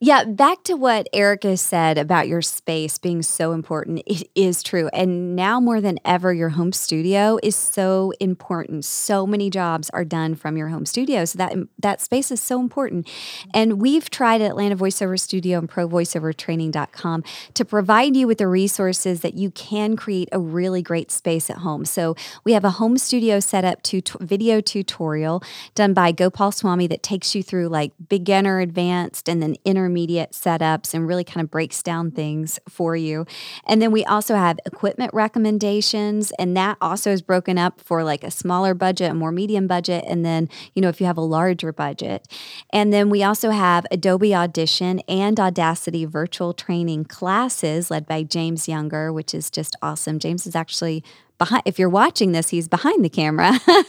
yeah, 0.00 0.24
back 0.24 0.62
to 0.64 0.74
what 0.74 1.08
Erica 1.12 1.56
said 1.56 1.98
about 1.98 2.28
your 2.28 2.42
space 2.42 2.98
being 2.98 3.22
so 3.22 3.52
important. 3.52 4.02
It 4.06 4.28
is 4.34 4.62
true. 4.62 4.88
And 4.92 5.36
now 5.36 5.60
more 5.60 5.80
than 5.80 5.98
ever, 6.04 6.32
your 6.32 6.50
home 6.50 6.72
studio 6.72 7.38
is 7.42 7.56
so 7.56 8.12
important. 8.20 8.84
So 8.84 9.26
many 9.26 9.50
jobs 9.50 9.90
are 9.90 10.04
done 10.04 10.34
from 10.34 10.56
your 10.56 10.68
home 10.68 10.86
studio. 10.86 11.24
So 11.24 11.38
that 11.38 11.54
that 11.78 12.00
space 12.00 12.30
is 12.30 12.40
so 12.40 12.60
important. 12.60 13.08
And 13.52 13.80
we've 13.80 14.08
tried 14.08 14.40
at 14.40 14.50
Atlanta 14.50 14.76
Voiceover 14.76 15.18
Studio 15.18 15.58
and 15.58 15.68
ProVoiceOverTraining.com 15.68 17.24
to 17.54 17.64
provide 17.64 18.16
you 18.16 18.26
with 18.26 18.38
the 18.38 18.48
resources 18.48 19.20
that 19.20 19.31
you 19.34 19.50
can 19.50 19.96
create 19.96 20.28
a 20.32 20.38
really 20.38 20.82
great 20.82 21.10
space 21.10 21.50
at 21.50 21.58
home. 21.58 21.84
So 21.84 22.14
we 22.44 22.52
have 22.52 22.64
a 22.64 22.70
home 22.70 22.98
studio 22.98 23.40
set 23.40 23.64
up 23.64 23.82
to 23.84 24.02
video 24.20 24.60
tutorial 24.60 25.42
done 25.74 25.94
by 25.94 26.12
Gopal 26.12 26.52
Swami 26.52 26.86
that 26.88 27.02
takes 27.02 27.34
you 27.34 27.42
through 27.42 27.68
like 27.68 27.92
beginner, 28.08 28.60
advanced, 28.60 29.28
and 29.28 29.42
then 29.42 29.56
intermediate 29.64 30.32
setups 30.32 30.94
and 30.94 31.06
really 31.06 31.24
kind 31.24 31.44
of 31.44 31.50
breaks 31.50 31.82
down 31.82 32.10
things 32.10 32.58
for 32.68 32.96
you. 32.96 33.26
And 33.66 33.80
then 33.80 33.92
we 33.92 34.04
also 34.04 34.34
have 34.34 34.58
equipment 34.66 35.12
recommendations, 35.14 36.32
and 36.38 36.56
that 36.56 36.76
also 36.80 37.10
is 37.10 37.22
broken 37.22 37.58
up 37.58 37.80
for 37.80 38.04
like 38.04 38.24
a 38.24 38.30
smaller 38.30 38.74
budget, 38.74 39.10
a 39.10 39.14
more 39.14 39.32
medium 39.32 39.66
budget, 39.66 40.04
and 40.06 40.24
then, 40.24 40.48
you 40.74 40.82
know, 40.82 40.88
if 40.88 41.00
you 41.00 41.06
have 41.06 41.16
a 41.16 41.22
larger 41.22 41.72
budget. 41.72 42.26
And 42.70 42.92
then 42.92 43.10
we 43.10 43.22
also 43.22 43.50
have 43.50 43.86
Adobe 43.90 44.34
Audition 44.34 45.00
and 45.08 45.38
Audacity 45.38 46.04
virtual 46.04 46.52
training 46.52 47.04
classes 47.04 47.90
led 47.90 48.06
by 48.06 48.22
James 48.22 48.68
Younger, 48.68 49.12
which 49.22 49.34
is 49.34 49.52
just 49.52 49.76
awesome. 49.82 50.18
James 50.18 50.48
is 50.48 50.56
actually 50.56 51.04
behind 51.38 51.62
if 51.66 51.78
you're 51.78 51.88
watching 51.88 52.32
this 52.32 52.50
he's 52.50 52.68
behind 52.68 53.04
the 53.04 53.10
camera. 53.10 53.52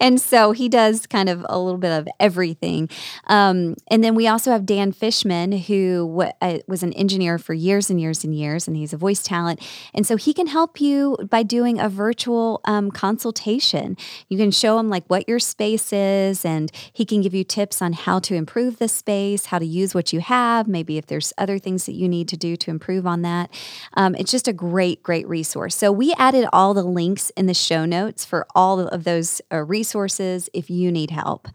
And 0.00 0.20
so 0.20 0.52
he 0.52 0.68
does 0.68 1.06
kind 1.06 1.28
of 1.28 1.44
a 1.48 1.58
little 1.58 1.78
bit 1.78 1.92
of 1.92 2.08
everything. 2.20 2.88
Um, 3.26 3.76
and 3.90 4.02
then 4.02 4.14
we 4.14 4.28
also 4.28 4.50
have 4.50 4.66
dan 4.66 4.92
fishman 4.92 5.52
who 5.52 6.08
w- 6.08 6.32
uh, 6.40 6.58
was 6.66 6.82
an 6.82 6.92
engineer 6.94 7.38
for 7.38 7.54
years 7.54 7.90
and 7.90 8.00
years 8.00 8.24
and 8.24 8.34
years 8.34 8.66
and 8.66 8.76
he's 8.76 8.92
a 8.92 8.96
voice 8.96 9.22
talent. 9.22 9.60
And 9.94 10.06
so 10.06 10.16
he 10.16 10.32
can 10.32 10.46
help 10.46 10.80
you 10.80 11.16
by 11.30 11.42
doing 11.42 11.78
a 11.78 11.88
virtual 11.88 12.60
um, 12.64 12.90
consultation. 12.90 13.96
You 14.28 14.38
can 14.38 14.50
show 14.50 14.78
him 14.78 14.88
like 14.88 15.04
what 15.08 15.28
your 15.28 15.38
space 15.38 15.92
is 15.92 16.44
and 16.44 16.70
he 16.92 17.04
can 17.04 17.20
give 17.20 17.34
you 17.34 17.44
tips 17.44 17.80
on 17.80 17.92
how 17.92 18.18
to 18.20 18.34
improve 18.34 18.78
the 18.78 18.88
space 18.88 19.46
how 19.46 19.58
to 19.58 19.66
use 19.66 19.94
what 19.94 20.12
you 20.12 20.20
have 20.20 20.68
maybe 20.68 20.98
if 20.98 21.06
there's 21.06 21.32
other 21.38 21.58
things 21.58 21.86
that 21.86 21.94
you 21.94 22.08
need 22.08 22.28
to 22.28 22.36
do 22.36 22.56
to 22.56 22.70
improve 22.70 23.06
on 23.06 23.22
that. 23.22 23.50
Um, 23.94 24.14
it's 24.14 24.30
just 24.30 24.48
a 24.48 24.52
great 24.52 25.02
great 25.02 25.26
resource. 25.28 25.74
So 25.74 25.92
we 25.92 26.14
added 26.18 26.48
all 26.52 26.74
the 26.74 26.85
links 26.92 27.30
in 27.30 27.46
the 27.46 27.54
show 27.54 27.84
notes 27.84 28.24
for 28.24 28.46
all 28.54 28.80
of 28.80 29.04
those 29.04 29.40
uh, 29.52 29.62
resources 29.62 30.48
if 30.52 30.70
you 30.70 30.90
need 30.92 31.10
help. 31.10 31.48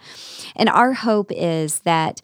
And 0.55 0.69
our 0.69 0.93
hope 0.93 1.31
is 1.31 1.79
that 1.79 2.21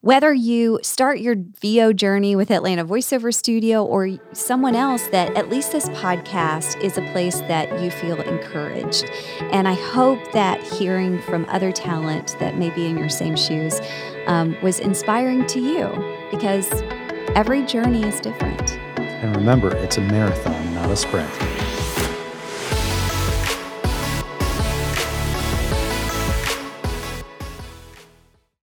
whether 0.00 0.32
you 0.32 0.78
start 0.82 1.18
your 1.18 1.34
VO 1.60 1.92
journey 1.92 2.36
with 2.36 2.52
Atlanta 2.52 2.84
Voiceover 2.84 3.34
Studio 3.34 3.84
or 3.84 4.18
someone 4.32 4.76
else, 4.76 5.08
that 5.08 5.36
at 5.36 5.48
least 5.48 5.72
this 5.72 5.88
podcast 5.88 6.80
is 6.80 6.96
a 6.96 7.02
place 7.12 7.40
that 7.42 7.82
you 7.82 7.90
feel 7.90 8.20
encouraged. 8.20 9.10
And 9.50 9.66
I 9.66 9.74
hope 9.74 10.20
that 10.32 10.62
hearing 10.62 11.20
from 11.22 11.46
other 11.46 11.72
talent 11.72 12.36
that 12.38 12.56
may 12.56 12.70
be 12.70 12.86
in 12.86 12.96
your 12.96 13.08
same 13.08 13.36
shoes 13.36 13.80
um, 14.26 14.56
was 14.62 14.78
inspiring 14.78 15.46
to 15.46 15.60
you 15.60 15.88
because 16.30 16.70
every 17.34 17.64
journey 17.66 18.04
is 18.04 18.20
different. 18.20 18.78
and 18.98 19.34
remember, 19.34 19.74
it's 19.76 19.96
a 19.96 20.02
marathon, 20.02 20.74
not 20.74 20.90
a 20.90 20.96
sprint. 20.96 21.28